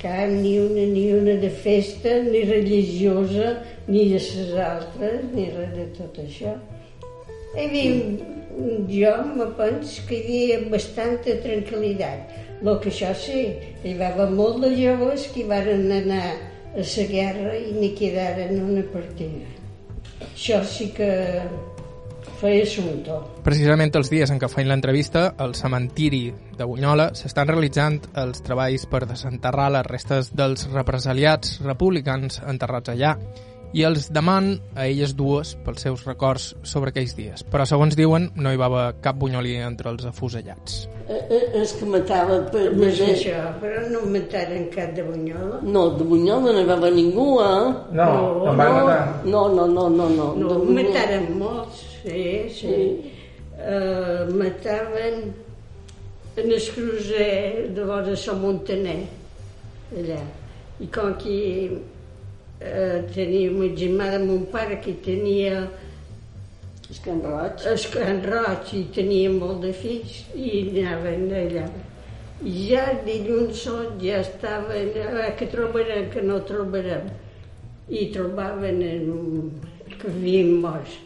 [0.00, 3.56] Cap ni una, ni una de festa, ni religiosa,
[3.88, 6.54] ni de les altres, ni res de tot això.
[7.56, 7.94] Hi havia,
[8.92, 12.34] jo me penso que hi havia bastanta tranquil·litat.
[12.62, 13.46] El que això sí,
[13.84, 16.24] hi va haver molt de joves que varen anar
[16.76, 19.48] a la guerra i n'hi quedaren una partida.
[20.30, 21.10] Això sí que
[22.42, 23.16] assumpte.
[23.46, 28.86] Precisament els dies en què feien l'entrevista, al cementiri de Bunyola s'estan realitzant els treballs
[28.90, 33.16] per desenterrar les restes dels represaliats republicans enterrats allà
[33.76, 37.42] i els deman a elles dues pels seus records sobre aquells dies.
[37.50, 40.86] Però, segons diuen, no hi va haver cap bunyolí entre els afusellats.
[41.06, 42.64] Eh, eh, És que matava per...
[42.76, 45.60] No sé això, però no mataren cap de Bunyola.
[45.62, 47.74] No, de Bunyola no hi va haver ningú, eh?
[47.98, 48.08] No,
[48.56, 48.88] No, no,
[49.24, 50.30] no, no, no, no, no.
[50.40, 53.12] No, mataren molts, sí, sí.
[53.56, 55.34] Uh, mataven
[56.36, 59.02] en el crucer de vora Sant Montaner,
[59.96, 60.20] allà.
[60.80, 61.36] I com que
[61.72, 65.66] uh, germà de mon pare que tenia
[66.94, 67.66] que en roig.
[67.66, 71.64] el Can Roig i tenia molt de fills i anaven allà.
[72.46, 77.08] I ja dilluns sol ja estaven, ah, que trobarem, que no trobarem.
[77.88, 79.50] I trobaven en,
[79.96, 81.05] que havien mort.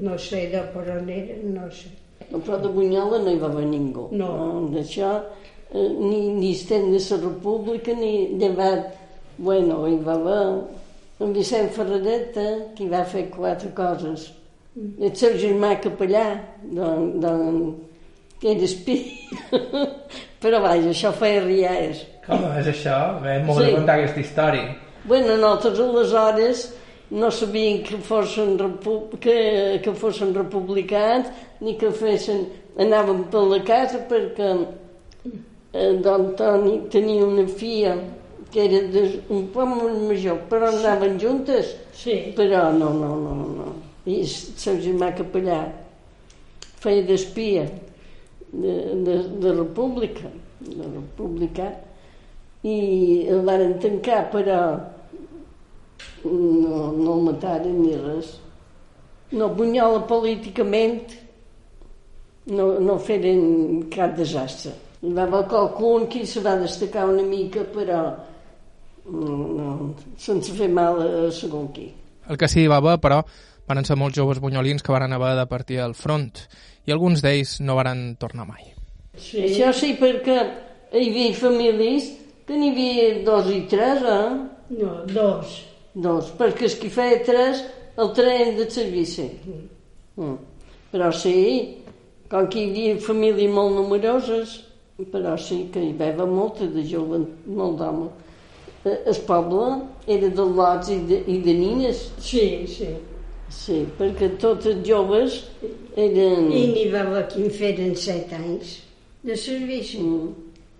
[0.00, 1.90] No sé de per on eren, no sé.
[2.30, 4.08] No, però de Bunyola no hi va haver ningú.
[4.14, 4.28] No.
[4.70, 5.16] D'això,
[5.72, 8.96] eh, ni, ni estem de la república, ni llevat...
[9.40, 10.64] Bueno, hi va haver
[11.24, 12.44] en Vicent Ferrareta,
[12.76, 14.26] que hi va fer quatre coses.
[14.76, 16.26] El seu germà capellà,
[16.62, 17.56] don, don,
[18.40, 18.98] que era espí.
[20.42, 22.04] però vaja, això feia riaes.
[22.26, 22.96] Com és això?
[23.24, 23.64] Bé, m'ho Sí.
[23.66, 23.72] sí.
[23.74, 24.76] contar aquesta història.
[25.08, 26.66] Bueno, nosaltres aleshores
[27.10, 28.56] no sabien que fossin,
[29.20, 32.46] que, que fossin republicans ni que fessin...
[32.80, 34.46] Anàvem per la casa perquè
[35.74, 37.96] eh, d'Antoni tenia una filla
[38.50, 41.74] que era de, un poc molt major, però anaven juntes.
[41.92, 43.68] Sí, Però no, no, no, no.
[44.08, 45.60] I seu germà capellà
[46.80, 50.30] feia d'espia de, de, de república,
[50.64, 51.68] de republicà,
[52.66, 52.78] i
[53.30, 54.62] el varen tancar, però
[56.24, 58.36] no, no el mataren ni res.
[59.32, 61.14] No, Bunyola políticament
[62.50, 64.72] no, no feren cap desastre.
[65.00, 68.02] Hi va haver qualcun que se va destacar una mica, però
[69.10, 69.70] no, no,
[70.18, 71.88] sense fer mal a segon qui.
[72.28, 73.22] El que sí hi va haver, però,
[73.70, 76.42] van ser molts joves bunyolins que van haver de partir al front
[76.86, 78.74] i alguns d'ells no varen tornar mai.
[79.16, 79.44] sí.
[79.46, 80.38] Això sí, perquè
[80.90, 82.10] hi havia famílies
[82.46, 84.30] que n'hi havia dos i tres, eh?
[84.74, 85.69] No, dos.
[85.94, 87.64] Dos, perquè els que feia tres
[87.98, 89.26] el treien de servici.
[90.16, 90.36] Mm.
[90.92, 91.36] Però sí,
[92.30, 94.56] com que hi havia famílies molt numeroses,
[95.10, 98.08] però sí que hi havia molta de jove, molt d'home.
[98.84, 102.88] Eh, El poble era de lots i de, i de nines, Sí, sí.
[103.50, 105.40] sí, perquè tots els joves
[105.96, 106.46] eren...
[106.54, 108.78] I n'hi va haver qui en feren set anys
[109.26, 110.00] de servici.
[110.00, 110.30] Mm.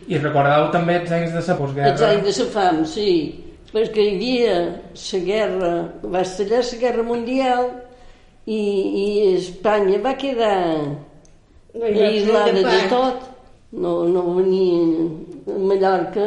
[0.09, 2.09] I recordeu també els anys de la Els postguerra?
[2.15, 3.11] anys de la fam, sí,
[3.71, 4.55] perquè hi havia
[4.95, 7.69] la guerra, va estallar la guerra mundial
[8.47, 8.61] i,
[9.03, 9.07] i
[9.37, 10.57] Espanya va quedar
[11.75, 12.89] No aislada de part.
[12.91, 13.29] tot.
[13.71, 16.25] No, no venien a Mallorca,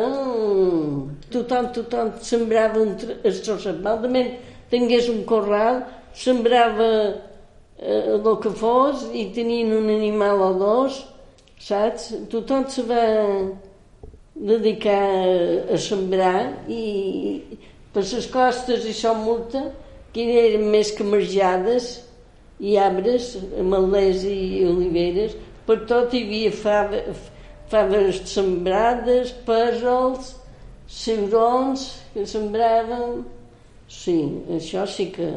[1.27, 3.81] tothom, tothom sembrava un trossets.
[3.83, 4.29] Malament
[4.71, 5.81] tingués un corral,
[6.15, 6.87] sembrava
[7.83, 11.01] eh, el que fos i tenien un animal o dos,
[11.59, 12.13] saps?
[12.31, 13.03] Tothom se va
[14.35, 17.43] dedicar a, a sembrar i
[17.93, 19.67] per les costes i som multa
[20.13, 21.99] que eren més que marjades
[22.63, 25.35] i arbres, amalers i oliveres,
[25.67, 27.01] per tot hi havia fava,
[27.71, 30.35] faves sembrades, pèsols,
[30.89, 33.23] ciurons que sembraven.
[33.89, 34.17] Sí,
[34.53, 35.31] això sí que...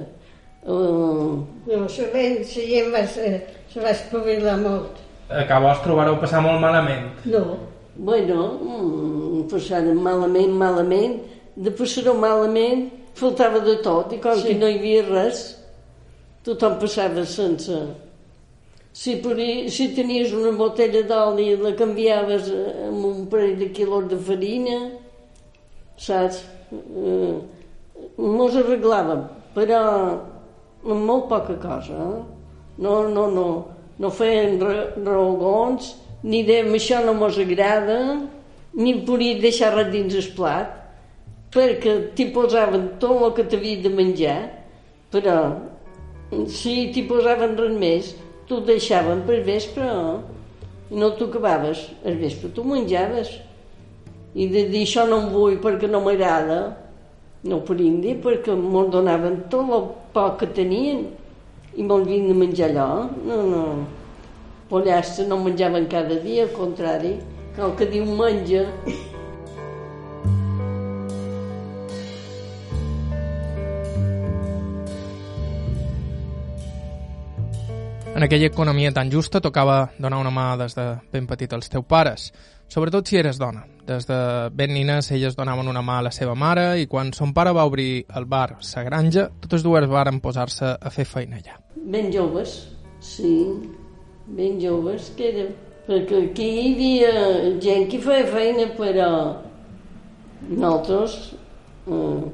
[0.66, 3.32] Uh, No, la gent, la gent va, se,
[3.70, 4.98] se va espavilar molt.
[5.28, 7.10] Que vos trobareu passar molt malament.
[7.30, 7.58] No,
[7.98, 11.20] bueno, mm, passaren malament, malament,
[11.56, 14.48] de passar-ho malament, faltava de tot, i com Sí.
[14.48, 15.56] que no hi havia res,
[16.44, 17.78] tothom passava sense...
[18.96, 24.06] Si, podia, si tenies una botella d'oli la canviaves eh, amb un parell de quilos
[24.08, 24.78] de farina,
[26.00, 26.38] saps?
[26.72, 27.34] Eh,
[28.16, 29.20] mos arreglàvem,
[29.52, 29.82] però
[30.86, 31.92] amb molt poca cosa.
[31.92, 32.22] Eh?
[32.78, 33.48] No, no, no.
[33.98, 35.92] No feien re, raogons,
[36.26, 37.98] ni dèiem això no mos agrada,
[38.74, 40.72] ni podia deixar res dins el plat,
[41.54, 44.38] perquè t'hi posaven tot el que t'havia de menjar,
[45.14, 45.36] però
[46.50, 48.14] si t'hi posaven res més,
[48.48, 49.86] t'ho deixaven per vespre,
[50.90, 51.86] no t'ho acabaves.
[52.06, 53.30] Al vespre t'ho menjaves.
[54.36, 56.58] I de dir això no em vull perquè no m'agrada,
[57.46, 61.06] no ho podíem dir perquè me'n donaven tot el poc que tenien
[61.76, 62.90] i me'l havien de menjar allò.
[63.24, 63.64] No, no.
[64.68, 67.16] Pollastre no menjaven cada dia, al contrari.
[67.56, 68.66] El que diu menja
[78.16, 81.84] En aquella economia tan justa tocava donar una mà des de ben petit als teus
[81.84, 82.30] pares,
[82.66, 83.66] sobretot si eres dona.
[83.84, 87.34] Des de ben nines elles donaven una mà a la seva mare i quan son
[87.36, 91.60] pare va obrir el bar Sa Granja, totes dues varen posar-se a fer feina allà.
[91.76, 93.52] ben joves, sí,
[94.26, 95.54] ben joves que eren.
[95.86, 97.10] Perquè aquí hi havia
[97.62, 99.10] gent que feia feina, però
[100.48, 101.12] nosaltres
[101.86, 102.24] eh,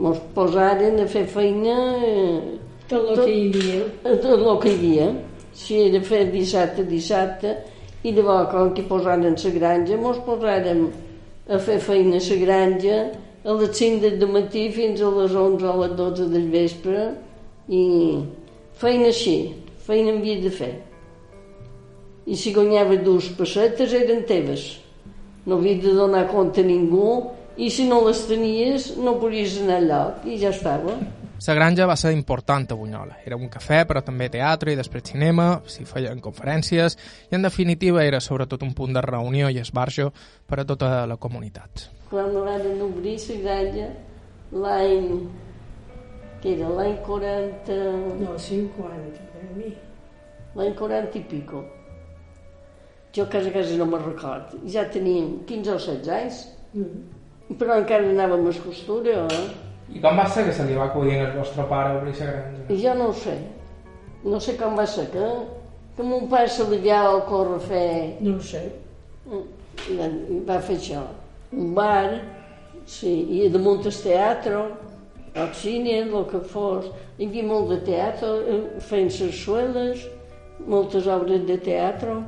[0.00, 2.56] mos posaren a fer feina eh,
[2.88, 3.82] tot el que hi havia.
[4.00, 5.10] a tot el que hi havia.
[5.56, 7.52] Si era fer dissabte, dissabte,
[8.04, 10.86] i llavors, com que posaren la granja, mos posàrem
[11.48, 12.98] a fer feina a la granja
[13.46, 17.04] a les 5 del matí fins a les 11 o les 12 del vespre
[17.68, 17.84] i
[18.80, 19.54] feina així,
[19.86, 20.85] feina en havia de fer.
[22.26, 24.80] I si guanyaves dues pessetes eren teves.
[25.46, 29.78] No havies de donar compte a ningú i si no les tenies no podies anar
[29.82, 30.96] enlloc i ja estava.
[31.46, 33.18] La granja va ser important a Bunyola.
[33.24, 36.96] Era un cafè, però també teatre i després cinema, s'hi feien conferències
[37.30, 40.10] i, en definitiva, era sobretot un punt de reunió i esbarjo
[40.48, 41.90] per a tota la comunitat.
[42.10, 43.86] quan van obrir la granja
[44.52, 45.28] l'any
[46.42, 47.72] que era l'any 40
[48.20, 49.72] No, 50, per mi.
[50.54, 51.64] l'any 40 i pico
[53.16, 56.44] jo quasi quasi no me'n record ja teníem 15 o 16 anys
[56.76, 57.54] Mm.
[57.58, 59.44] però encara anàvem a costura eh?
[59.94, 62.64] I com va ser que se li va acudir al vostre pare obrir la granja?
[62.68, 63.36] i jo no ho sé
[64.24, 65.28] no sé com va ser que,
[65.96, 68.62] que mon pare se li havia ocórrer fer No ho sé.
[69.30, 71.04] i va, i va fer això
[71.52, 72.20] un bar
[72.84, 74.60] sí, i damunt el teatre
[75.36, 80.04] el cine, el que fos hi havia molt de teatre eh, feien sarsueles
[80.66, 82.18] moltes obres de teatre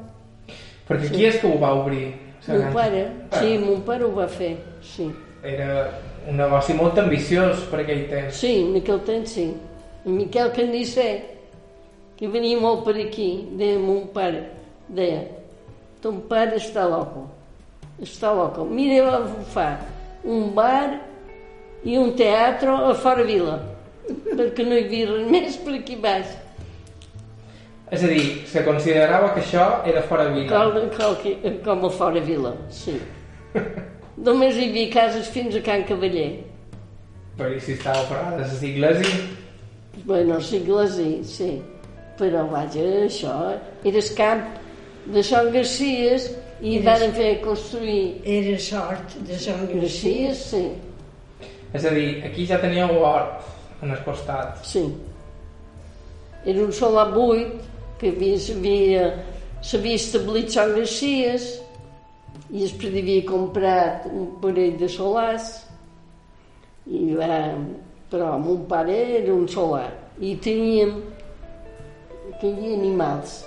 [0.89, 2.12] Perquè qui és que ho va obrir?
[2.49, 3.03] mon pare,
[3.34, 5.11] sí, mon pare ho va fer sí,
[5.45, 5.91] Era
[6.28, 8.39] un negoci molt ambiciós per aquell temps.
[8.41, 9.51] sí en aquell temps sí
[10.05, 11.09] Miquel Candissé
[12.16, 14.47] que venia molt per aquí deia mon pare
[14.89, 15.26] deia
[16.01, 17.26] ton pare està loco
[18.01, 18.64] està loco.
[18.64, 19.68] Mira va fa
[20.24, 21.01] un bar
[21.84, 23.59] i un teatre a fora vila
[24.09, 26.30] perquè no hi havia res més per aquí baix
[27.91, 30.59] És a dir, se considerava que això era fora de vila.
[30.59, 32.99] com, com, com a fora vila sí
[34.26, 36.30] només hi havia cases fins a Can Cavaller
[37.39, 39.14] Però i si estava operada a l'església?
[40.05, 41.62] Bueno, l'església, sí.
[42.18, 43.34] Però, vaja, això
[43.86, 44.43] era el camp
[45.14, 46.26] de Sant Garcies
[46.61, 49.55] i Era- van fer construir Era sort de Garcia.
[49.72, 50.64] Garcies, sí,
[51.72, 53.45] És a dir, aquí ja teníeu hort
[53.82, 54.59] en el costat.
[54.66, 54.82] sí.
[56.45, 57.55] Era un solar buit
[57.99, 59.12] que havia-
[59.62, 61.49] s'havia establit Sant Garcies
[62.51, 65.64] i després havia comprat un parell de solars
[66.86, 67.55] i va,
[68.11, 69.90] però mon pare era un solar
[70.20, 70.94] i teníem
[72.40, 73.44] que hi havia animals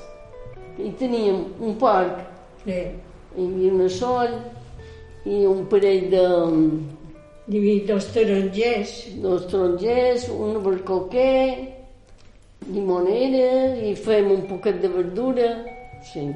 [0.77, 2.27] i teníem un porc
[2.63, 2.71] Sí.
[3.37, 4.35] hi havia una sol
[5.25, 6.25] i un parell de
[7.51, 8.91] Hi havia dos tarongers.
[9.21, 11.80] dos tarongers, un barcoquer,
[12.69, 15.51] llimonera i fèiem un poquet de verdura.
[16.11, 16.27] Sí.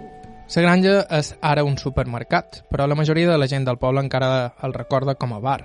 [0.56, 4.54] La granja és ara un supermercat, però la majoria de la gent del poble encara
[4.64, 5.64] el recorda com a bar.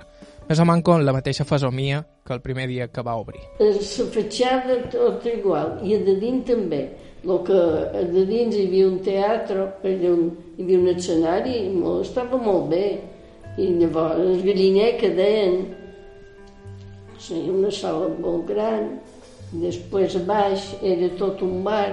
[0.49, 3.43] Més o manco la mateixa fesomia que el primer dia que va obrir.
[3.59, 3.71] La
[4.15, 6.81] fatxada tot igual, i a de dins també.
[7.23, 10.25] Lo que a de dins hi havia un teatre, un,
[10.57, 12.85] hi havia un escenari, i molt, estava molt bé.
[13.61, 15.57] I llavors el galliner que deien,
[17.19, 18.95] sí, una sala molt gran,
[19.51, 21.91] després baix era tot un bar,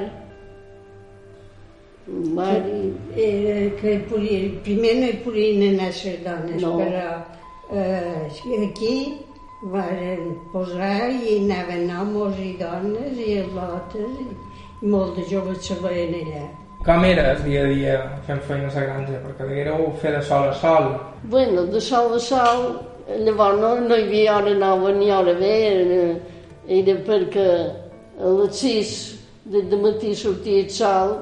[2.09, 6.77] un bar i Era que hi podia, primer no hi podien anar les dones, No.
[6.79, 7.09] però
[7.73, 8.29] eh,
[8.69, 8.95] aquí
[9.73, 14.29] varen posar i hi anaven homes i dones i lotes i,
[14.83, 16.47] i molt de joves se veien allà.
[16.87, 17.95] Com era el dia a dia
[18.27, 19.19] fent feina a la granja?
[19.27, 20.93] Perquè deguéreu fer de sol a sol.
[21.25, 22.65] Bueno, de sol a sol,
[23.27, 26.38] llavors no, no hi havia hora nova ni hora vella, era,
[26.69, 27.49] era perquè
[28.21, 28.93] a les 6
[29.49, 31.17] del matí sortia el sol,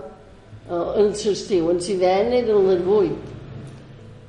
[0.68, 3.34] eh, en l'estiu, en l'hivern eren les 8.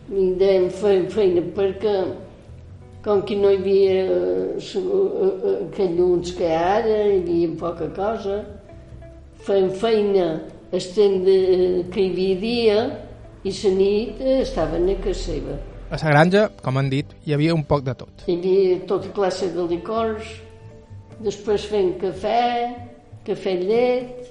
[0.08, 1.96] I dèiem fèiem feina perquè,
[3.04, 8.44] com que no hi havia eh, eh, aquells llums que ara, hi havia poca cosa,
[9.48, 10.30] fèiem feina
[10.72, 11.38] el temps de,
[11.92, 12.80] que hi havia dia
[13.44, 15.58] i la nit estaven a casa seva.
[15.90, 18.28] A la granja, com han dit, hi havia un poc de tot.
[18.28, 20.28] Hi havia tota classe de licors,
[21.24, 22.74] després fent cafè,
[23.26, 24.30] cafè llet,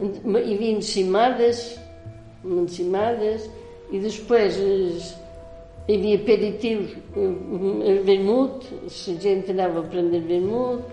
[0.00, 1.62] hi havia encimades,
[2.44, 3.48] encimades,
[3.94, 5.12] i després es,
[5.86, 7.30] hi havia aperitius, eh,
[7.92, 10.90] el vermut, la gent anava a prendre el vermut,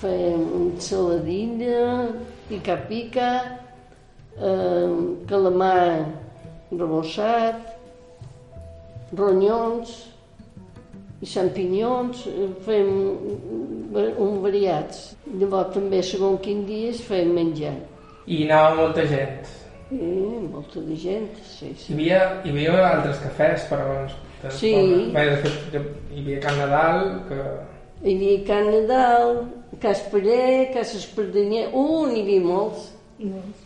[0.00, 2.10] fèiem saladina,
[2.48, 3.32] pica-pica,
[4.40, 4.94] eh,
[5.28, 6.06] calamar
[6.70, 7.66] rebossat,
[9.12, 10.09] ronyons
[11.20, 12.90] i xampinyons, eh, fem
[14.24, 15.14] un variats.
[15.36, 17.74] Llavors també, segons quin dies, fem menjar.
[18.26, 19.48] I anava molta gent.
[19.90, 21.92] Eh, molta de gent, sí, Hi sí.
[21.92, 24.06] havia, hi havia altres cafès, però...
[24.42, 24.70] del Sí.
[24.72, 25.12] poble.
[25.12, 25.74] Bé, de fet,
[26.14, 27.40] hi havia Can Nadal, que...
[28.04, 29.32] Hi havia Can Nadal,
[29.82, 32.92] Cas Parer, Cas Espardenyer, uh, n'hi havia molts.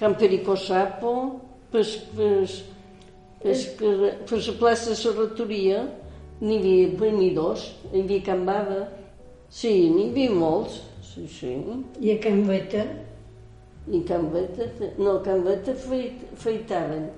[0.01, 1.13] Can Perico Sapo,
[1.71, 2.57] pes, pes,
[3.43, 3.95] pes, per,
[4.27, 5.85] per la plaça de la Retoria,
[6.41, 8.81] n'hi havia mi dos, hi havia Can Bava,
[9.49, 11.55] sí, n'hi havia molts, sí, sí.
[12.01, 12.85] I a Can Beta,
[13.93, 14.69] I Can Beta,
[14.99, 17.09] no, Can Beta feit, feitaven,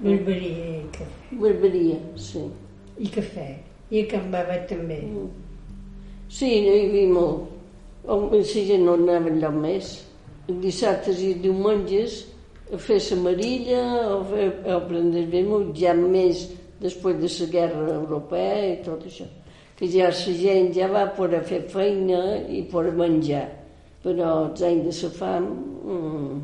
[0.00, 1.38] barberia i cafè.
[1.40, 2.44] barberia, sí.
[2.98, 3.48] I cafè.
[3.90, 5.00] I a Can Bava també.
[6.28, 7.50] Sí, n'hi havia molt.
[8.04, 9.94] La gent no anava enlloc més.
[10.60, 12.18] Dissabtes i diumenges
[12.72, 13.80] a fer l'amarilla
[14.12, 16.50] o, fer, o prendre el vermut, ja més
[16.80, 19.26] després de la guerra europea i tot això.
[19.78, 23.46] Que ja la gent ja va poder fer feina i poder menjar.
[24.04, 25.46] Però els anys de la fam,
[25.84, 26.40] mm,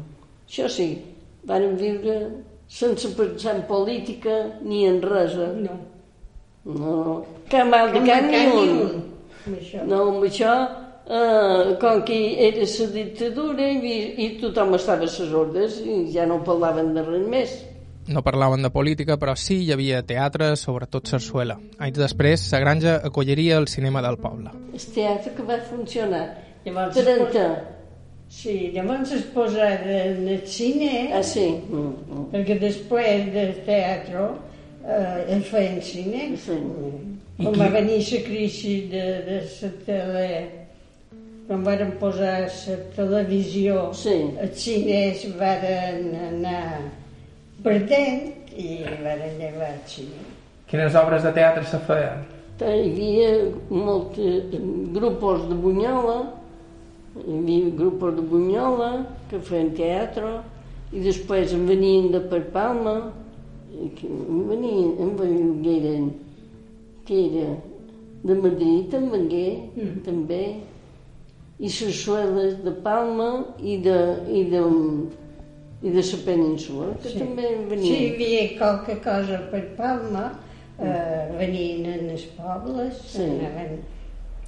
[0.48, 0.90] això sí,
[1.44, 2.16] van viure
[2.70, 5.34] sense pensar en política ni en res.
[5.34, 5.52] eh?
[5.66, 5.78] No.
[6.64, 9.02] No, cap mal de cap a ni un.
[9.88, 10.52] No, amb això,
[11.08, 16.26] eh, com que era la dictadura i, i tothom estava a les ordres i ja
[16.26, 17.56] no parlaven de res més.
[18.10, 21.54] No parlaven de política, però sí hi havia teatre, sobretot sarsuela.
[21.78, 24.50] Anys després, la granja acolliria el cinema del poble.
[24.74, 26.24] El teatre que va funcionar.
[26.64, 27.44] Llavors es 30.
[28.30, 31.46] Sí, llavors es posaren el cine, Ah, sí.
[31.68, 32.26] Mm, mm.
[32.34, 34.26] perquè després del teatre
[34.86, 36.30] eh, es feien cine.
[36.36, 36.58] Sí.
[37.40, 40.30] I Quan va venir la crisi de, de la tele,
[41.46, 44.18] quan varen posar la televisió, Sí.
[44.42, 46.99] els cines varen anar
[47.64, 50.26] perdent i varen llevar cine.
[50.70, 52.26] Quines obres de teatre se feien?
[52.60, 53.30] Hi havia
[53.72, 54.18] molts
[54.94, 56.18] grupos de Bunyola,
[57.20, 58.90] hi havia grupos de Bunyola
[59.30, 60.36] que feien teatre
[60.92, 62.98] i després en venien de per Palma
[63.80, 66.10] en venien, en venien,
[67.06, 67.56] que era
[68.22, 69.46] de Madrid en vengué,
[69.76, 70.02] mm.
[70.04, 70.44] també,
[71.60, 73.30] i sarsueles de Palma
[73.60, 73.98] i de,
[74.28, 74.62] i de,
[75.82, 77.18] i de la península, que sí.
[77.18, 77.86] també venien.
[77.86, 80.26] Si hi havia qualque cosa per Palma,
[80.76, 83.24] eh, venien en els pobles, sí.
[83.24, 83.78] anaven,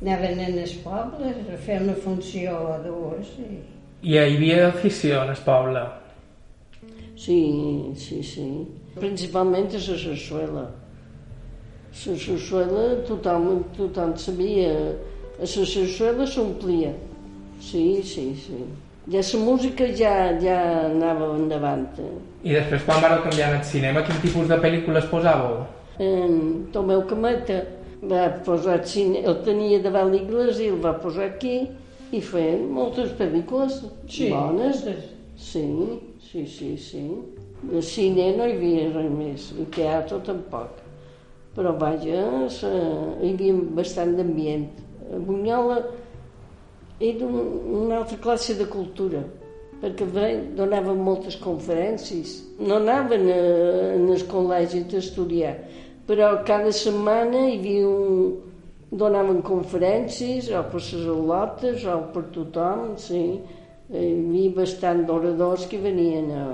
[0.02, 3.32] anaven en els pobles a fer una funció o dues.
[3.40, 3.62] I...
[4.02, 5.86] I hi havia afició en el poble?
[7.16, 7.40] Sí,
[7.96, 8.46] sí, sí.
[8.98, 10.68] Principalment a la sarsuela.
[11.92, 14.72] La sarsuela tothom, tothom sabia.
[15.38, 16.92] A la sarsuela s'omplia.
[17.62, 18.64] Sí, sí, sí.
[19.10, 21.88] Ja la música ja, ja anava endavant.
[21.98, 22.10] Eh?
[22.46, 25.64] I després quan vareu canviar al cinema, quin tipus de pel·lícules posàveu?
[25.98, 26.36] En
[26.72, 27.64] Tomeu Cameta
[28.06, 31.56] va posar cine, el tenia davant l'església, el va posar aquí
[32.12, 34.30] i feia moltes pel·lícules sí.
[34.30, 34.84] bones.
[35.34, 35.66] Sí,
[36.30, 37.02] sí, sí, sí.
[37.62, 40.78] De cine no hi havia res més, i teatre tampoc.
[41.56, 44.70] Però vaja, hi havia bastant d'ambient.
[45.10, 45.80] A Bunyola
[47.02, 49.22] era una altra classe de cultura,
[49.82, 52.36] perquè ve, donaven moltes conferències.
[52.62, 53.40] No anaven a,
[53.96, 55.56] en el col·legi d'estudiar,
[56.06, 58.30] però cada setmana hi havia un,
[58.92, 63.24] donaven conferències, o per les al·lotes, o per tothom, sí.
[63.92, 66.46] Hi havia bastant d'oradors que venien a,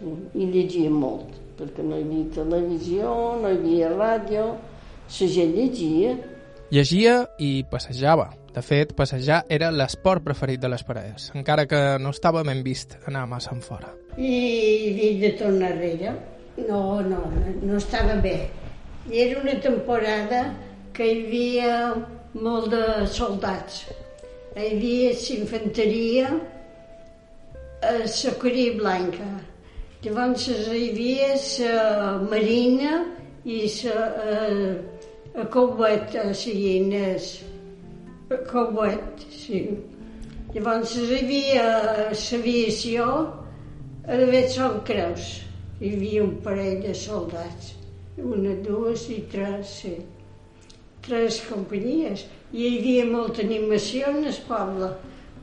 [0.00, 4.46] i llegia molt, perquè no hi havia televisió, no hi havia ràdio,
[5.10, 6.14] la gent llegia.
[6.70, 8.30] Llegia i passejava.
[8.54, 12.96] De fet, passejar era l'esport preferit de les parelles, encara que no estava ben vist
[13.06, 13.92] anar massa en fora.
[14.18, 16.14] I dic de tornar enrere?
[16.68, 17.20] No, no,
[17.62, 18.50] no estava bé.
[19.10, 20.42] I era una temporada
[20.92, 21.76] que hi havia
[22.34, 23.84] molt de soldats.
[24.56, 26.34] Hi havia s'infanteria
[27.86, 29.30] a la Corea Blanca,
[30.00, 32.92] Llavors hi havia la marina
[33.44, 37.26] i la a Couet, o sigui, Inés.
[37.44, 37.49] A
[38.30, 39.64] Couet, sí.
[40.54, 41.64] Llavors hi havia
[42.12, 43.06] l'aviació
[44.06, 45.30] a d'haver són creus.
[45.80, 47.72] Hi havia un parell de soldats,
[48.22, 49.96] una, dues i tres, sí.
[51.06, 52.22] Tres companyies.
[52.52, 54.92] I hi havia molta animació en el poble,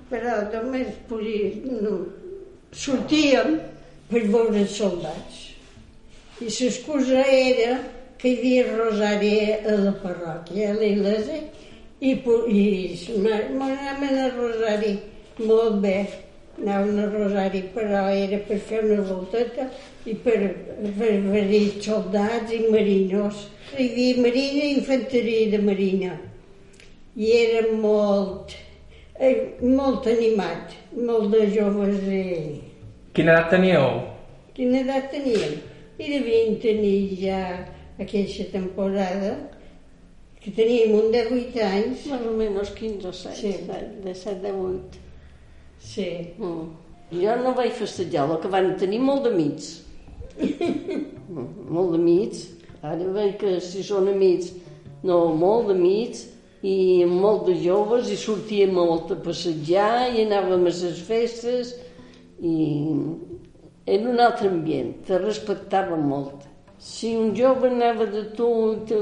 [0.07, 1.51] però només podia,
[1.83, 1.97] no,
[2.71, 3.57] sortíem
[4.07, 5.43] per veure els soldats.
[6.39, 7.77] I l'excusa era
[8.21, 11.46] que hi havia rosari a la parròquia, a l'església,
[11.99, 14.97] i, i m'anaven a rosari
[15.39, 16.07] molt bé,
[16.57, 19.67] anaven a rosari, però era per fer una volteta
[20.05, 20.39] i per,
[20.97, 23.47] veure soldats i marinos.
[23.77, 26.13] Hi havia marina i infanteria de marina.
[27.17, 28.53] I era molt,
[29.19, 32.23] eh, molt animat, molt de joves i
[33.17, 34.01] Quina edat teníeu?
[34.53, 35.55] Quina edat teníem?
[35.97, 37.39] I devien tenir ja
[37.97, 39.31] aquella temporada
[40.47, 42.05] que teníem un de 8 anys.
[42.07, 43.49] Més o menys 15 o 16, sí.
[44.05, 45.01] de 7 de 8.
[45.83, 46.07] Sí.
[46.39, 46.69] Mm.
[47.19, 49.67] Jo no vaig festejar, el que van tenir molt d'amics.
[50.39, 52.45] mm, molt d'amics.
[52.79, 54.53] Ara veig que si són amics,
[55.03, 56.23] no, molt d'amics,
[56.63, 61.75] i molt de joves, i sortíem molt a passejar, i anàvem a les festes,
[62.39, 62.57] i
[63.97, 66.47] en un altre ambient, te respectava molt.
[66.79, 68.47] Si un jove anava de tu,
[68.87, 68.99] te,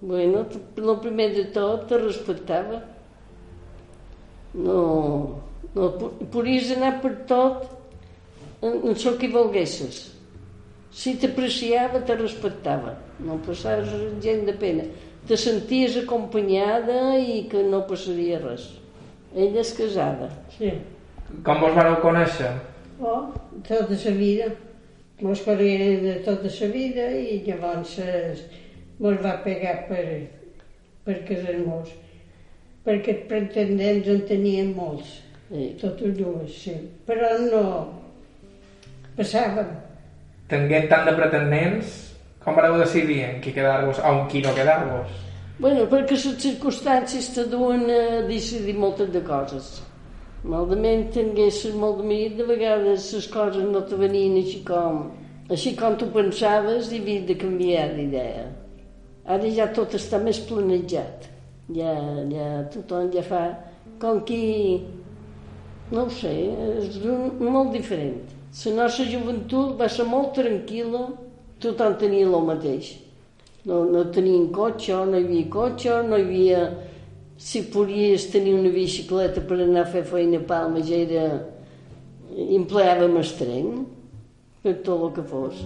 [0.00, 2.82] bueno, el primer de tot te respectava.
[4.56, 4.82] No,
[5.76, 5.88] no
[6.32, 7.66] podies anar per tot
[8.62, 10.04] en, en el que volguessis.
[10.96, 12.94] Si t'apreciava, te respectava.
[13.20, 13.92] No passaves
[14.24, 14.86] gent de pena.
[15.28, 18.68] Te senties acompanyada i que no passaria res.
[19.34, 20.30] Ella és casada.
[20.56, 20.70] Sí.
[21.44, 22.52] Com vos vareu conèixer?
[23.00, 23.26] Oh,
[23.66, 24.52] tota la vida.
[25.20, 27.96] Mos coneixem de tota la vida i llavors
[29.02, 30.04] mos va pegar per,
[31.06, 31.92] per casar-nos.
[32.86, 35.16] Perquè pretendents en tenien molts,
[35.50, 35.68] sí.
[35.80, 36.76] totes dues, sí.
[37.08, 37.62] Però no
[39.16, 39.72] passàvem.
[40.50, 41.96] Tenint tant de pretendents,
[42.44, 45.22] com vareu decidir en qui quedar-vos o en qui no quedar-vos?
[45.58, 49.70] Bueno, perquè les circumstàncies te duen a decidir moltes de coses.
[50.46, 55.00] Malament tinguessis molt de mi, de vegades les coses no te venien així com,
[55.50, 58.44] així com tu pensaves i havies de canviar d'idea.
[59.26, 61.26] Ara ja tot està més planejat.
[61.74, 61.92] Ja,
[62.30, 63.42] ja tothom ja fa
[64.02, 64.84] com qui...
[65.90, 66.32] No ho sé,
[66.82, 66.96] és
[67.38, 68.22] molt diferent.
[68.64, 71.02] La nostra joventut va ser molt tranquil·la,
[71.62, 72.88] tothom tenia el mateix.
[73.66, 76.60] No, no tenien cotxe, no hi havia cotxe, no hi havia
[77.36, 81.26] si podies tenir una bicicleta per anar a fer feina a Palma ja era...
[82.36, 83.68] empleàvem el tren
[84.62, 85.60] per tot el que fos.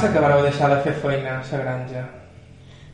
[0.00, 2.04] Ser que vareu deixar de fer feina a la granja?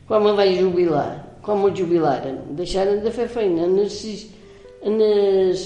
[0.07, 1.09] Quan me vaig jubilar,
[1.45, 3.97] quan me jubilaren, deixaren de fer feina en els,
[4.83, 5.65] en els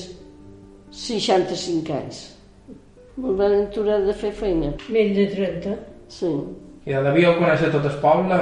[0.91, 2.21] 65 anys.
[3.19, 5.75] Me van aturar de fer feina, Més de 30.
[6.07, 6.31] sí.
[6.85, 8.37] I de devíeu conèixer tot el poble?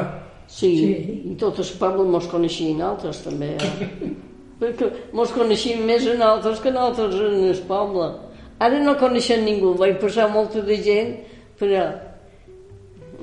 [0.47, 1.21] Sí, Sí.
[1.31, 3.57] i tot el poble mos coneixien altres també.
[3.57, 4.11] Eh?
[4.61, 8.07] Perquè mos coneixien més en altres que nosaltres en el poble.
[8.59, 11.17] Ara no coneixen ningú, vaig passar molta de gent,
[11.59, 11.83] però...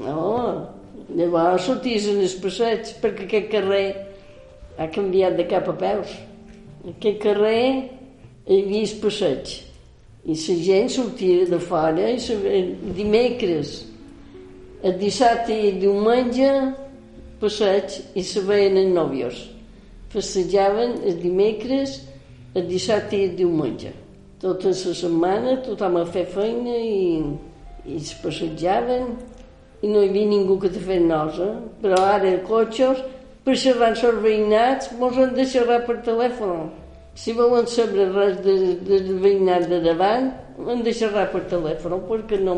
[0.01, 0.70] No,
[1.14, 3.86] llavors sorties en els passeig, perquè aquest carrer
[4.78, 6.11] ha canviat de cap a peus.
[6.90, 7.61] Aquest carrer
[8.45, 9.53] hi havia el passeig.
[10.24, 12.34] I la gent sortia de fora i se,
[12.97, 13.82] dimecres
[14.84, 16.49] el dissabte i el diumenge
[17.40, 19.38] passeig i se veien els nòvios.
[20.12, 22.01] Passejaven el dimecres,
[22.55, 23.92] el dissabte i el diumenge.
[24.42, 27.22] Tota la setmana tothom a fer feina i,
[27.84, 29.14] i es passejaven
[29.85, 31.51] i no hi havia ningú que te fes nosa.
[31.82, 33.03] Però ara cotxes,
[33.45, 36.70] per xerrar amb els veïnats, mos han de xerrar per telèfon.
[37.14, 38.55] Si volen saber res de,
[38.89, 40.32] de, del veïnat de davant,
[40.64, 42.57] han de xerrar per telèfon, perquè no,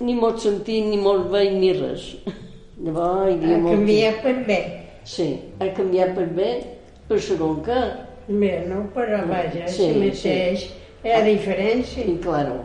[0.00, 2.08] ni mos sentim, ni mos veiem, ni res.
[2.84, 4.60] Llavors, Ha canviat per bé.
[5.06, 5.28] Sí,
[5.60, 6.48] ha canviat per bé,
[7.08, 7.80] per segon que.
[8.28, 10.64] Bé, no, però vaja, Sí, si mateix
[11.04, 12.06] hi ha diferència.
[12.08, 12.62] I claro.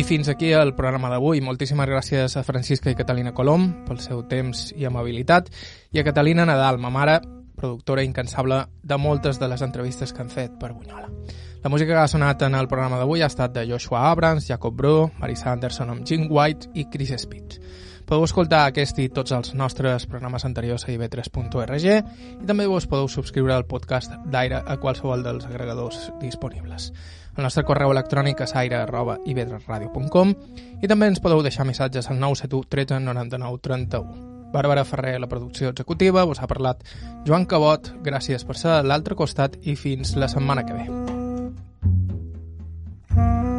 [0.00, 1.42] I fins aquí el programa d'avui.
[1.44, 5.50] Moltíssimes gràcies a Francisca i Catalina Colom pel seu temps i amabilitat
[5.92, 7.18] i a Catalina Nadal, ma mare,
[7.58, 11.10] productora incansable de moltes de les entrevistes que han fet per Bunyola.
[11.60, 14.72] La música que ha sonat en el programa d'avui ha estat de Joshua Abrams, Jacob
[14.72, 17.60] Bru, Marisa Anderson amb Jim White i Chris Speed.
[18.08, 23.06] Podeu escoltar aquest i tots els nostres programes anteriors a ib3.org i també us podeu
[23.06, 26.88] subscriure al podcast d'Aire a qualsevol dels agregadors disponibles.
[27.40, 30.32] El nostre correu electrònic és aire.ib3radio.com
[30.84, 34.26] i també ens podeu deixar missatges al 971 13 99 31.
[34.52, 36.84] Bàrbara Ferrer, la producció executiva, us ha parlat
[37.24, 41.16] Joan Cabot, gràcies per ser a l'altre costat i fins la setmana que ve.
[43.10, 43.49] Thank you.